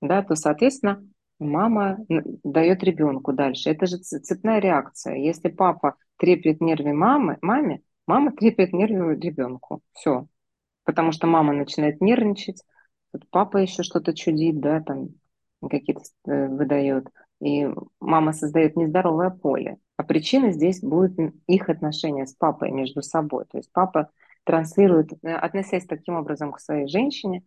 да, 0.00 0.22
то, 0.22 0.34
соответственно, 0.34 1.06
мама 1.38 1.98
дает 2.42 2.82
ребенку 2.82 3.34
дальше. 3.34 3.70
Это 3.70 3.86
же 3.86 3.98
цепная 3.98 4.58
реакция. 4.58 5.16
Если 5.16 5.50
папа 5.50 5.96
треплет 6.16 6.62
нервы 6.62 6.94
мамы, 6.94 7.36
маме, 7.42 7.82
мама 8.06 8.32
треплет 8.32 8.72
нервы 8.72 9.16
ребенку. 9.16 9.82
Все. 9.92 10.26
Потому 10.84 11.12
что 11.12 11.26
мама 11.26 11.52
начинает 11.52 12.00
нервничать, 12.00 12.62
папа 13.30 13.58
еще 13.58 13.82
что-то 13.82 14.14
чудит, 14.14 14.58
да, 14.58 14.80
там 14.80 15.10
какие-то 15.68 16.02
э, 16.26 16.48
выдает. 16.48 17.08
И 17.40 17.68
мама 18.00 18.32
создает 18.32 18.76
нездоровое 18.76 19.30
поле. 19.30 19.78
А 19.96 20.04
причина 20.04 20.52
здесь 20.52 20.80
будет 20.80 21.18
их 21.46 21.68
отношения 21.68 22.26
с 22.26 22.34
папой 22.34 22.70
между 22.70 23.02
собой. 23.02 23.44
То 23.50 23.58
есть 23.58 23.70
папа 23.72 24.10
транслирует, 24.44 25.12
э, 25.22 25.32
относясь 25.32 25.86
таким 25.86 26.16
образом 26.16 26.52
к 26.52 26.60
своей 26.60 26.86
женщине, 26.88 27.42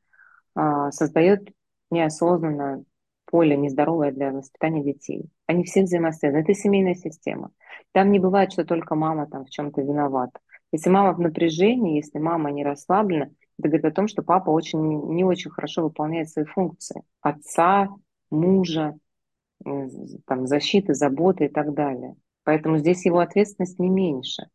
а, 0.55 0.91
создает 0.91 1.49
неосознанно 1.91 2.83
поле 3.25 3.57
нездоровое 3.57 4.11
для 4.11 4.31
воспитания 4.31 4.83
детей. 4.83 5.29
Они 5.47 5.63
все 5.63 5.83
взаимосвязаны. 5.83 6.41
Это 6.41 6.53
семейная 6.53 6.95
система. 6.95 7.51
Там 7.91 8.11
не 8.11 8.19
бывает, 8.19 8.51
что 8.51 8.63
только 8.63 8.95
мама 8.95 9.27
там 9.27 9.45
в 9.45 9.49
чем-то 9.49 9.81
виновата. 9.81 10.39
Если 10.71 10.89
мама 10.89 11.13
в 11.13 11.19
напряжении, 11.19 11.97
если 11.97 12.19
мама 12.19 12.51
не 12.51 12.63
расслаблена, 12.63 13.29
это 13.57 13.69
говорит 13.69 13.85
о 13.85 13.91
том, 13.91 14.07
что 14.07 14.23
папа 14.23 14.49
очень, 14.49 14.79
не 15.13 15.23
очень 15.23 15.51
хорошо 15.51 15.83
выполняет 15.83 16.29
свои 16.29 16.45
функции. 16.45 17.03
Отца, 17.21 17.89
мужа, 18.29 18.97
там, 20.25 20.47
защиты, 20.47 20.93
заботы 20.93 21.45
и 21.45 21.49
так 21.49 21.73
далее. 21.73 22.15
Поэтому 22.43 22.77
здесь 22.77 23.05
его 23.05 23.19
ответственность 23.19 23.79
не 23.79 23.89
меньше. 23.89 24.47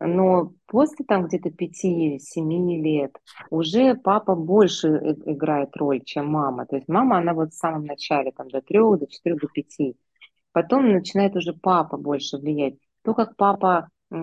Но 0.00 0.52
после 0.66 1.04
там 1.04 1.26
где-то 1.26 1.50
5-7 1.50 2.82
лет 2.82 3.16
уже 3.50 3.96
папа 3.96 4.36
больше 4.36 4.88
играет 5.26 5.76
роль, 5.76 6.02
чем 6.04 6.28
мама. 6.28 6.66
То 6.66 6.76
есть 6.76 6.88
мама, 6.88 7.18
она 7.18 7.34
вот 7.34 7.52
в 7.52 7.56
самом 7.56 7.84
начале, 7.84 8.30
там 8.30 8.48
до 8.48 8.60
3, 8.60 8.78
до 8.78 9.06
4, 9.08 9.36
до 9.36 9.48
5. 9.48 9.96
Потом 10.52 10.92
начинает 10.92 11.34
уже 11.34 11.52
папа 11.52 11.96
больше 11.96 12.38
влиять. 12.38 12.74
То, 13.02 13.14
как 13.14 13.36
папа 13.36 13.88
э, 14.10 14.16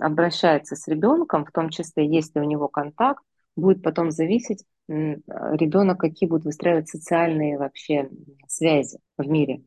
обращается 0.00 0.76
с 0.76 0.88
ребенком, 0.88 1.44
в 1.44 1.52
том 1.52 1.68
числе, 1.68 2.08
если 2.08 2.40
у 2.40 2.44
него 2.44 2.68
контакт, 2.68 3.22
будет 3.56 3.82
потом 3.82 4.10
зависеть 4.10 4.64
ребенок, 4.88 5.98
какие 5.98 6.28
будут 6.28 6.44
выстраивать 6.44 6.88
социальные 6.88 7.58
вообще 7.58 8.08
связи 8.46 8.98
в 9.18 9.26
мире. 9.26 9.62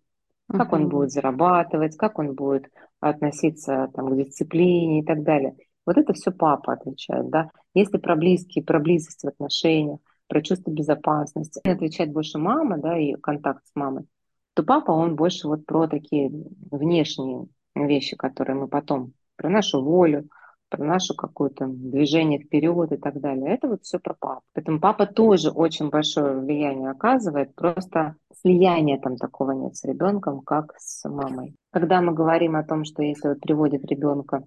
Как 0.48 0.72
uh-huh. 0.72 0.76
он 0.76 0.90
будет 0.90 1.12
зарабатывать, 1.12 1.98
как 1.98 2.18
он 2.18 2.34
будет 2.34 2.70
относиться 3.00 3.90
там, 3.94 4.10
к 4.10 4.18
дисциплине 4.18 5.02
и 5.02 5.06
так 5.06 5.24
далее. 5.24 5.56
Вот 5.86 5.98
это 5.98 6.14
все 6.14 6.32
папа 6.32 6.74
отвечает, 6.74 7.30
да. 7.30 7.52
Если 7.74 7.98
про 7.98 8.16
близкие, 8.16 8.64
про 8.64 8.80
близость 8.80 9.24
в 9.24 9.28
отношениях, 9.28 10.00
про 10.28 10.42
чувство 10.42 10.72
безопасности, 10.72 11.62
отвечает 11.68 12.12
больше 12.12 12.38
мама, 12.38 12.78
да, 12.78 12.98
и 12.98 13.14
контакт 13.14 13.66
с 13.66 13.76
мамой, 13.76 14.06
то 14.54 14.64
папа, 14.64 14.92
он 14.92 15.16
больше 15.16 15.48
вот 15.48 15.66
про 15.66 15.88
такие 15.88 16.32
внешние 16.72 17.48
вещи, 17.76 18.16
которые 18.16 18.56
мы 18.56 18.68
потом, 18.68 19.14
про 19.36 19.50
нашу 19.50 19.84
волю, 19.84 20.30
про 20.70 20.84
наше 20.84 21.14
какое-то 21.14 21.68
движение 21.68 22.40
вперед 22.40 22.92
и 22.92 22.98
так 22.98 23.20
далее. 23.20 23.54
Это 23.54 23.68
вот 23.68 23.84
все 23.84 24.00
про 24.00 24.14
папу. 24.14 24.42
Поэтому 24.54 24.80
папа 24.80 25.06
тоже 25.06 25.50
очень 25.50 25.90
большое 25.90 26.40
влияние 26.40 26.92
оказывает. 26.92 27.56
Просто 27.56 28.16
слияния 28.42 29.00
там 29.00 29.18
такого 29.18 29.52
нет 29.52 29.76
с 29.76 29.84
ребенком, 29.84 30.42
как 30.42 30.74
с 30.78 31.08
мамой. 31.10 31.56
Когда 31.72 32.02
мы 32.02 32.14
говорим 32.14 32.56
о 32.56 32.64
том, 32.64 32.86
что 32.86 33.04
если 33.04 33.30
вот 33.30 33.42
приводит 33.42 33.86
ребенка 33.86 34.44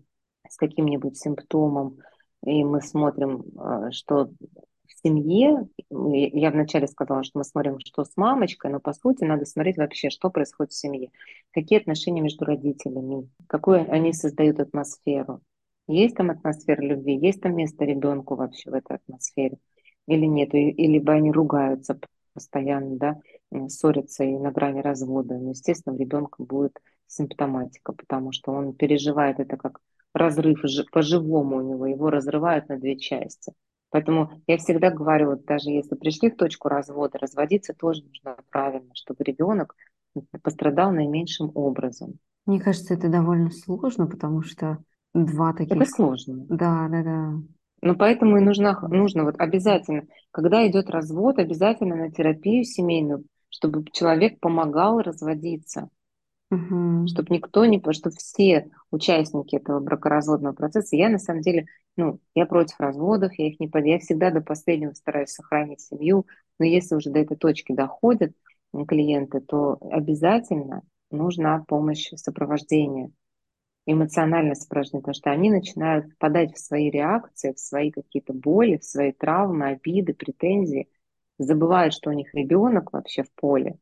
с 0.48 0.56
каким-нибудь 0.56 1.16
симптомом, 1.16 1.98
и 2.44 2.64
мы 2.64 2.80
смотрим, 2.80 3.44
э, 3.58 3.90
что 3.92 4.30
в 4.86 5.08
семье, 5.08 5.68
я 5.90 6.50
вначале 6.50 6.86
сказала, 6.86 7.24
что 7.24 7.38
мы 7.38 7.44
смотрим, 7.44 7.78
что 7.80 8.04
с 8.04 8.16
мамочкой, 8.16 8.70
но 8.70 8.80
по 8.80 8.92
сути 8.92 9.24
надо 9.24 9.44
смотреть 9.44 9.76
вообще, 9.76 10.10
что 10.10 10.30
происходит 10.30 10.72
в 10.72 10.78
семье, 10.78 11.10
какие 11.52 11.80
отношения 11.80 12.20
между 12.20 12.44
родителями, 12.44 13.28
какую 13.46 13.90
они 13.90 14.12
создают 14.12 14.60
атмосферу. 14.60 15.40
Есть 15.92 16.16
там 16.16 16.30
атмосфера 16.30 16.80
любви, 16.80 17.16
есть 17.16 17.40
там 17.40 17.54
место 17.56 17.84
ребенку 17.84 18.34
вообще 18.34 18.70
в 18.70 18.74
этой 18.74 18.96
атмосфере 18.96 19.58
или 20.06 20.26
нет, 20.26 20.54
и, 20.54 20.86
либо 20.86 21.12
они 21.12 21.30
ругаются 21.30 21.98
постоянно, 22.34 22.96
да, 22.96 23.20
ссорятся 23.68 24.24
и 24.24 24.36
на 24.38 24.50
грани 24.50 24.80
развода. 24.80 25.38
Но, 25.38 25.50
естественно, 25.50 25.94
у 25.94 25.98
ребенка 25.98 26.42
будет 26.42 26.78
симптоматика, 27.06 27.92
потому 27.92 28.32
что 28.32 28.52
он 28.52 28.72
переживает 28.74 29.38
это 29.38 29.56
как 29.56 29.80
разрыв 30.14 30.62
по-живому 30.90 31.56
у 31.56 31.60
него, 31.60 31.86
его 31.86 32.10
разрывают 32.10 32.68
на 32.68 32.78
две 32.78 32.98
части. 32.98 33.52
Поэтому 33.90 34.30
я 34.46 34.56
всегда 34.56 34.90
говорю, 34.90 35.30
вот 35.30 35.44
даже 35.44 35.70
если 35.70 35.94
пришли 35.94 36.30
в 36.30 36.36
точку 36.36 36.68
развода, 36.68 37.18
разводиться 37.18 37.74
тоже 37.74 38.02
нужно 38.04 38.36
правильно, 38.50 38.90
чтобы 38.94 39.22
ребенок 39.24 39.74
пострадал 40.42 40.92
наименьшим 40.92 41.52
образом. 41.54 42.18
Мне 42.46 42.60
кажется, 42.60 42.94
это 42.94 43.08
довольно 43.08 43.50
сложно, 43.50 44.06
потому 44.06 44.42
что 44.42 44.78
два 45.14 45.52
таких... 45.52 45.76
Это 45.76 45.84
сложно. 45.84 46.46
Да, 46.48 46.88
да, 46.88 47.02
да. 47.02 47.32
Ну, 47.82 47.96
поэтому 47.96 48.38
и 48.38 48.40
нужно, 48.40 48.78
нужно 48.88 49.24
вот 49.24 49.34
обязательно, 49.38 50.04
когда 50.30 50.66
идет 50.68 50.88
развод, 50.88 51.38
обязательно 51.38 51.96
на 51.96 52.10
терапию 52.10 52.64
семейную, 52.64 53.24
чтобы 53.48 53.84
человек 53.92 54.38
помогал 54.40 55.00
разводиться. 55.00 55.88
Угу. 56.50 57.08
Чтобы 57.08 57.34
никто 57.34 57.64
не... 57.64 57.82
Чтобы 57.92 58.14
все 58.16 58.70
участники 58.90 59.56
этого 59.56 59.80
бракоразводного 59.80 60.54
процесса... 60.54 60.96
Я, 60.96 61.08
на 61.08 61.18
самом 61.18 61.40
деле, 61.40 61.66
ну, 61.96 62.20
я 62.34 62.46
против 62.46 62.78
разводов, 62.78 63.32
я 63.34 63.48
их 63.48 63.58
не... 63.58 63.70
Я 63.84 63.98
всегда 63.98 64.30
до 64.30 64.42
последнего 64.42 64.92
стараюсь 64.92 65.30
сохранить 65.30 65.80
семью, 65.80 66.26
но 66.58 66.66
если 66.66 66.94
уже 66.94 67.10
до 67.10 67.18
этой 67.18 67.36
точки 67.36 67.72
доходят 67.72 68.32
клиенты, 68.86 69.40
то 69.40 69.78
обязательно 69.80 70.82
нужна 71.10 71.64
помощь 71.66 72.10
сопровождения 72.14 73.10
эмоционально 73.86 74.54
сопровождение, 74.54 75.02
потому 75.02 75.14
что 75.14 75.30
они 75.30 75.50
начинают 75.50 76.12
впадать 76.12 76.54
в 76.54 76.58
свои 76.58 76.90
реакции, 76.90 77.52
в 77.52 77.58
свои 77.58 77.90
какие-то 77.90 78.32
боли, 78.32 78.76
в 78.76 78.84
свои 78.84 79.12
травмы, 79.12 79.68
обиды, 79.68 80.14
претензии, 80.14 80.88
забывают, 81.38 81.94
что 81.94 82.10
у 82.10 82.12
них 82.12 82.32
ребенок 82.34 82.92
вообще 82.92 83.24
в 83.24 83.32
поле, 83.34 83.76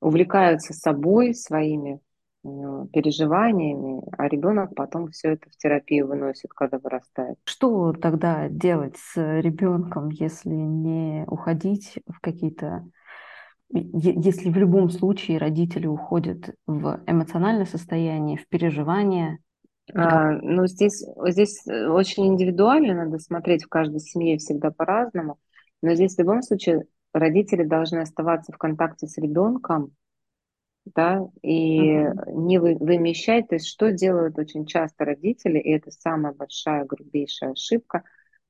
увлекаются 0.00 0.72
собой, 0.72 1.34
своими 1.34 2.00
э, 2.44 2.48
переживаниями, 2.92 4.02
а 4.18 4.28
ребенок 4.28 4.74
потом 4.74 5.10
все 5.10 5.32
это 5.34 5.48
в 5.50 5.56
терапию 5.56 6.08
выносит, 6.08 6.52
когда 6.52 6.78
вырастает. 6.78 7.38
Что 7.44 7.92
тогда 7.92 8.48
делать 8.48 8.96
с 8.96 9.40
ребенком, 9.40 10.08
если 10.08 10.50
не 10.50 11.24
уходить 11.28 12.00
в 12.08 12.20
какие-то 12.20 12.84
если 13.74 14.50
в 14.50 14.56
любом 14.56 14.88
случае 14.90 15.38
родители 15.38 15.86
уходят 15.86 16.54
в 16.66 17.00
эмоциональное 17.06 17.66
состояние, 17.66 18.38
в 18.38 18.46
переживание, 18.46 19.38
а, 19.92 20.32
ну, 20.32 20.66
здесь, 20.66 21.04
здесь 21.26 21.66
э, 21.66 21.88
очень 21.88 22.26
индивидуально, 22.26 22.94
надо 22.94 23.18
смотреть 23.18 23.64
в 23.64 23.68
каждой 23.68 24.00
семье 24.00 24.38
всегда 24.38 24.70
по-разному. 24.70 25.38
Но 25.82 25.94
здесь 25.94 26.14
в 26.14 26.18
любом 26.18 26.40
случае 26.40 26.84
родители 27.12 27.64
должны 27.64 27.98
оставаться 27.98 28.52
в 28.52 28.56
контакте 28.56 29.06
с 29.06 29.18
ребенком, 29.18 29.92
да, 30.86 31.20
и 31.42 31.96
uh-huh. 31.96 32.32
не 32.32 32.58
вы, 32.58 32.76
вымещать. 32.76 33.48
То 33.48 33.56
есть 33.56 33.66
что 33.66 33.92
делают 33.92 34.38
очень 34.38 34.64
часто 34.64 35.04
родители, 35.04 35.58
и 35.58 35.70
это 35.70 35.90
самая 35.90 36.32
большая, 36.32 36.86
грубейшая 36.86 37.52
ошибка, 37.52 38.04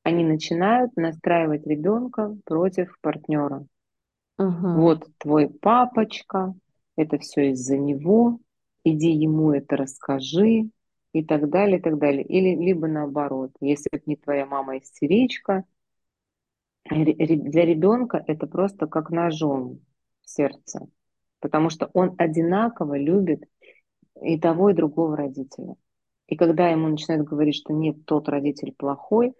они 0.04 0.22
начинают 0.22 0.96
настраивать 0.96 1.66
ребенка 1.66 2.36
против 2.44 2.96
партнера. 3.00 3.66
Uh-huh. 4.40 4.74
Вот 4.76 5.08
твой 5.18 5.48
папочка, 5.48 6.54
это 6.96 7.18
все 7.18 7.50
из-за 7.50 7.78
него, 7.78 8.40
иди 8.84 9.10
ему 9.10 9.52
это 9.52 9.76
расскажи, 9.76 10.70
и 11.14 11.24
так 11.24 11.48
далее, 11.48 11.78
и 11.78 11.80
так 11.80 11.98
далее. 11.98 12.24
Или 12.24 12.56
либо 12.56 12.88
наоборот, 12.88 13.52
если 13.60 13.88
это 13.92 14.02
не 14.06 14.16
твоя 14.16 14.46
мама 14.46 14.78
истеричка, 14.78 15.64
для 16.90 17.64
ребенка 17.64 18.22
это 18.26 18.46
просто 18.46 18.86
как 18.86 19.10
ножом 19.10 19.80
в 20.22 20.28
сердце, 20.28 20.86
потому 21.40 21.70
что 21.70 21.88
он 21.94 22.14
одинаково 22.18 22.98
любит 22.98 23.44
и 24.20 24.38
того, 24.38 24.70
и 24.70 24.74
другого 24.74 25.16
родителя. 25.16 25.76
И 26.26 26.36
когда 26.36 26.68
ему 26.68 26.88
начинают 26.88 27.26
говорить, 27.26 27.54
что 27.54 27.72
нет, 27.72 28.04
тот 28.06 28.28
родитель 28.28 28.74
плохой, 28.76 29.34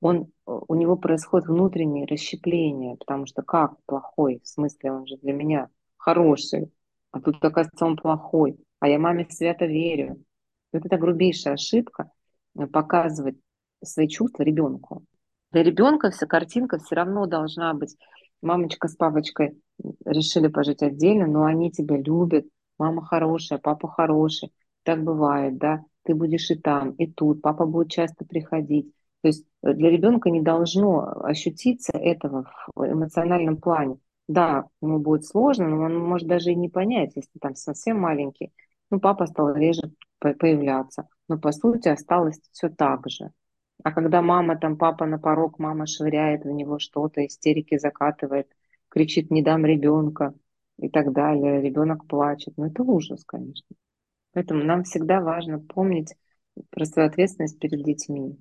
он, 0.00 0.32
у 0.50 0.74
него 0.74 0.96
происходит 0.96 1.48
внутреннее 1.48 2.06
расщепление, 2.06 2.96
потому 2.96 3.26
что 3.26 3.42
как 3.42 3.74
плохой, 3.86 4.40
в 4.42 4.48
смысле 4.48 4.92
он 4.92 5.06
же 5.06 5.16
для 5.18 5.32
меня 5.32 5.68
хороший, 5.96 6.72
а 7.12 7.20
тут, 7.20 7.44
оказывается, 7.44 7.84
он 7.84 7.96
плохой, 7.96 8.58
а 8.80 8.88
я 8.88 8.98
маме 8.98 9.26
свято 9.30 9.66
верю, 9.66 10.22
вот 10.72 10.84
это 10.84 10.96
грубейшая 10.96 11.54
ошибка 11.54 12.10
э, 12.56 12.66
показывать 12.66 13.36
свои 13.82 14.08
чувства 14.08 14.42
ребенку. 14.42 15.04
Для 15.52 15.62
ребенка 15.62 16.10
вся 16.10 16.26
картинка 16.26 16.78
все 16.78 16.94
равно 16.94 17.26
должна 17.26 17.74
быть. 17.74 17.96
Мамочка 18.40 18.88
с 18.88 18.94
папочкой 18.94 19.60
решили 20.04 20.48
пожить 20.48 20.82
отдельно, 20.82 21.26
но 21.26 21.44
они 21.44 21.70
тебя 21.70 21.96
любят. 21.96 22.46
Мама 22.78 23.04
хорошая, 23.04 23.58
папа 23.58 23.88
хороший. 23.88 24.52
Так 24.84 25.02
бывает, 25.02 25.58
да. 25.58 25.84
Ты 26.04 26.14
будешь 26.14 26.50
и 26.50 26.54
там, 26.54 26.92
и 26.92 27.10
тут. 27.10 27.42
Папа 27.42 27.66
будет 27.66 27.90
часто 27.90 28.24
приходить. 28.24 28.94
То 29.22 29.28
есть 29.28 29.44
для 29.62 29.90
ребенка 29.90 30.30
не 30.30 30.40
должно 30.40 31.22
ощутиться 31.22 31.92
этого 31.92 32.50
в 32.74 32.84
эмоциональном 32.84 33.58
плане. 33.58 33.98
Да, 34.28 34.66
ему 34.80 34.98
будет 35.00 35.24
сложно, 35.24 35.68
но 35.68 35.82
он 35.82 35.98
может 35.98 36.28
даже 36.28 36.52
и 36.52 36.54
не 36.54 36.68
понять, 36.68 37.12
если 37.16 37.38
там 37.40 37.54
совсем 37.54 37.98
маленький. 37.98 38.52
Ну, 38.90 39.00
папа 39.00 39.26
стал 39.26 39.54
реже 39.54 39.92
появляться. 40.18 41.08
Но 41.28 41.38
по 41.38 41.52
сути 41.52 41.88
осталось 41.88 42.40
все 42.52 42.68
так 42.68 43.08
же. 43.08 43.32
А 43.82 43.92
когда 43.92 44.22
мама, 44.22 44.56
там 44.56 44.76
папа 44.76 45.06
на 45.06 45.18
порог, 45.18 45.58
мама 45.58 45.86
швыряет 45.86 46.44
в 46.44 46.50
него 46.50 46.78
что-то, 46.78 47.24
истерики 47.26 47.78
закатывает, 47.78 48.48
кричит 48.88 49.30
«не 49.30 49.42
дам 49.42 49.64
ребенка» 49.64 50.34
и 50.78 50.88
так 50.88 51.12
далее, 51.12 51.62
ребенок 51.62 52.06
плачет. 52.06 52.54
Ну 52.56 52.66
это 52.66 52.82
ужас, 52.82 53.24
конечно. 53.24 53.76
Поэтому 54.32 54.64
нам 54.64 54.84
всегда 54.84 55.20
важно 55.20 55.58
помнить 55.58 56.14
про 56.70 56.84
свою 56.84 57.08
ответственность 57.08 57.58
перед 57.58 57.82
детьми. 57.84 58.38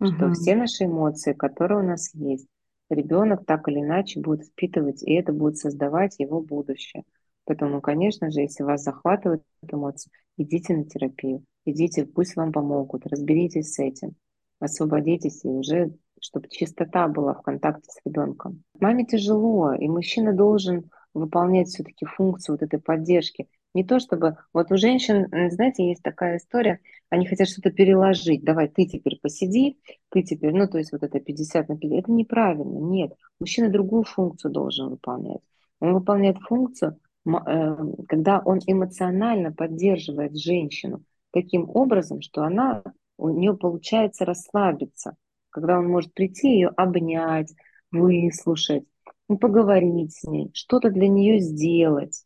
Угу. 0.00 0.08
Что 0.08 0.32
все 0.32 0.56
наши 0.56 0.84
эмоции, 0.84 1.32
которые 1.32 1.80
у 1.80 1.86
нас 1.86 2.12
есть, 2.14 2.46
ребенок 2.88 3.44
так 3.46 3.68
или 3.68 3.80
иначе 3.80 4.20
будет 4.20 4.46
впитывать, 4.46 5.02
и 5.02 5.12
это 5.12 5.32
будет 5.32 5.58
создавать 5.58 6.18
его 6.18 6.40
будущее. 6.40 7.04
Поэтому, 7.44 7.80
конечно 7.80 8.30
же, 8.30 8.40
если 8.40 8.62
вас 8.62 8.82
захватывают 8.82 9.42
эмоции, 9.70 10.10
идите 10.36 10.76
на 10.76 10.84
терапию, 10.84 11.44
идите, 11.64 12.04
пусть 12.06 12.36
вам 12.36 12.52
помогут, 12.52 13.06
разберитесь 13.06 13.74
с 13.74 13.78
этим, 13.78 14.14
освободитесь 14.58 15.44
и 15.44 15.48
уже, 15.48 15.94
чтобы 16.20 16.48
чистота 16.48 17.08
была 17.08 17.34
в 17.34 17.42
контакте 17.42 17.90
с 17.90 18.00
ребенком. 18.04 18.62
Маме 18.78 19.04
тяжело, 19.04 19.72
и 19.74 19.88
мужчина 19.88 20.32
должен 20.32 20.90
выполнять 21.12 21.68
все-таки 21.68 22.06
функцию 22.06 22.54
вот 22.54 22.62
этой 22.62 22.80
поддержки. 22.80 23.48
Не 23.74 23.84
то 23.84 24.00
чтобы... 24.00 24.36
Вот 24.52 24.72
у 24.72 24.76
женщин, 24.76 25.26
знаете, 25.50 25.88
есть 25.88 26.02
такая 26.02 26.38
история, 26.38 26.80
они 27.08 27.26
хотят 27.26 27.48
что-то 27.48 27.70
переложить. 27.70 28.42
Давай, 28.42 28.68
ты 28.68 28.86
теперь 28.86 29.18
посиди, 29.20 29.78
ты 30.08 30.22
теперь... 30.22 30.52
Ну, 30.52 30.66
то 30.68 30.78
есть 30.78 30.92
вот 30.92 31.02
это 31.02 31.20
50 31.20 31.68
на 31.68 31.78
50. 31.78 32.04
Это 32.04 32.12
неправильно, 32.12 32.78
нет. 32.78 33.12
Мужчина 33.38 33.68
другую 33.68 34.02
функцию 34.04 34.50
должен 34.52 34.90
выполнять. 34.90 35.40
Он 35.80 35.94
выполняет 35.94 36.38
функцию 36.38 36.98
Эм, 37.26 37.96
когда 38.08 38.40
он 38.44 38.60
эмоционально 38.66 39.52
поддерживает 39.52 40.38
женщину 40.38 41.04
таким 41.32 41.68
образом, 41.68 42.22
что 42.22 42.42
она, 42.42 42.82
у 43.18 43.28
нее 43.28 43.56
получается 43.56 44.24
расслабиться, 44.24 45.16
когда 45.50 45.78
он 45.78 45.88
может 45.88 46.14
прийти 46.14 46.54
ее 46.54 46.68
обнять, 46.68 47.52
выслушать, 47.92 48.84
ну, 49.28 49.36
поговорить 49.36 50.14
с 50.14 50.24
ней, 50.24 50.50
что-то 50.54 50.90
для 50.90 51.08
нее 51.08 51.40
сделать, 51.40 52.24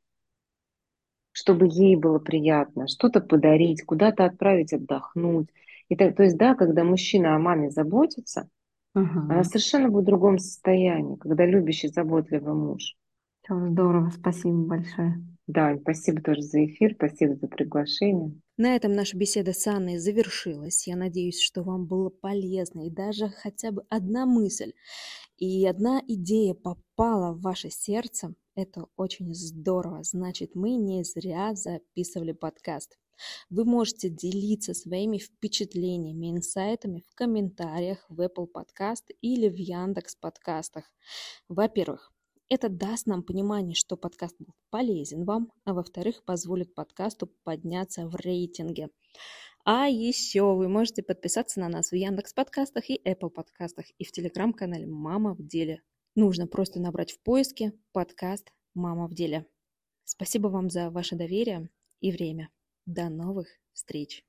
чтобы 1.35 1.66
ей 1.68 1.97
было 1.97 2.20
приятно, 2.20 2.87
что-то 2.87 3.20
подарить, 3.20 3.83
куда-то 3.85 4.25
отправить 4.25 4.73
отдохнуть. 4.73 5.49
И 5.88 5.97
так, 5.97 6.16
то 6.16 6.23
есть, 6.23 6.38
да, 6.38 6.55
когда 6.55 6.85
мужчина 6.85 7.35
о 7.35 7.40
маме 7.40 7.70
заботится, 7.70 8.49
угу. 8.94 9.18
она 9.29 9.42
совершенно 9.42 9.88
будет 9.88 10.05
в 10.05 10.07
другом 10.07 10.38
состоянии, 10.38 11.16
когда 11.16 11.44
любящий, 11.44 11.88
заботливый 11.88 12.55
муж. 12.55 12.97
Здорово, 13.49 14.11
спасибо 14.11 14.57
большое. 14.64 15.23
Да, 15.47 15.77
спасибо 15.77 16.23
тоже 16.23 16.40
за 16.40 16.64
эфир, 16.64 16.94
спасибо 16.94 17.35
за 17.35 17.49
приглашение. 17.49 18.33
На 18.57 18.77
этом 18.77 18.92
наша 18.92 19.18
беседа 19.18 19.53
с 19.53 19.66
Анной 19.66 19.99
завершилась. 19.99 20.87
Я 20.87 20.97
надеюсь, 20.97 21.40
что 21.40 21.62
вам 21.62 21.85
было 21.85 22.09
полезно 22.09 22.87
и 22.87 22.90
даже 22.90 23.29
хотя 23.29 23.73
бы 23.73 23.83
одна 23.90 24.25
мысль 24.25 24.73
и 25.44 25.66
одна 25.66 26.02
идея 26.09 26.54
попала 26.54 27.33
в 27.33 27.40
ваше 27.40 27.70
сердце, 27.70 28.35
Это 28.57 28.87
очень 28.96 29.35
здорово. 29.35 30.04
Значит, 30.04 30.54
мы 30.54 30.76
не 30.76 31.02
зря 31.02 31.54
записывали 31.54 32.33
подкаст. 32.33 32.96
Вы 33.50 33.64
можете 33.64 34.09
делиться 34.09 34.74
своими 34.74 35.18
впечатлениями, 35.18 36.30
инсайтами 36.30 37.02
в 37.09 37.14
комментариях 37.14 38.04
в 38.09 38.20
Apple 38.20 38.46
Podcast 38.54 39.12
или 39.20 39.48
в 39.48 39.57
Яндекс 39.57 40.16
подкастах. 40.16 40.85
Во-первых, 41.48 42.12
это 42.48 42.68
даст 42.68 43.07
нам 43.07 43.22
понимание, 43.22 43.74
что 43.74 43.96
подкаст 43.96 44.37
был 44.38 44.54
полезен 44.70 45.24
вам, 45.24 45.50
а 45.64 45.74
во-вторых, 45.74 46.24
позволит 46.24 46.74
подкасту 46.74 47.26
подняться 47.42 48.07
в 48.07 48.14
рейтинге. 48.14 48.90
А 49.66 49.88
еще 49.88 50.55
вы 50.55 50.68
можете 50.68 51.03
подписаться 51.03 51.59
на 51.59 51.70
нас 51.70 51.90
в 51.90 51.94
Яндекс 51.94 52.35
подкастах 52.35 52.90
и 52.90 53.00
Apple 53.03 53.31
подкастах 53.31 53.87
и 53.96 54.05
в 54.05 54.12
телеграм-канале 54.12 54.87
«Мама 54.87 55.35
в 55.35 55.42
деле». 55.42 55.83
Нужно 56.14 56.46
просто 56.46 56.81
набрать 56.81 57.12
в 57.12 57.20
поиске 57.20 57.72
подкаст 57.92 58.53
«Мама 58.74 59.09
в 59.09 59.14
деле». 59.14 59.46
Спасибо 60.05 60.48
вам 60.48 60.68
за 60.68 60.90
ваше 60.90 61.16
доверие 61.16 61.70
и 62.00 62.12
время. 62.12 62.50
До 62.85 63.09
новых 63.09 63.48
встреч! 63.72 64.27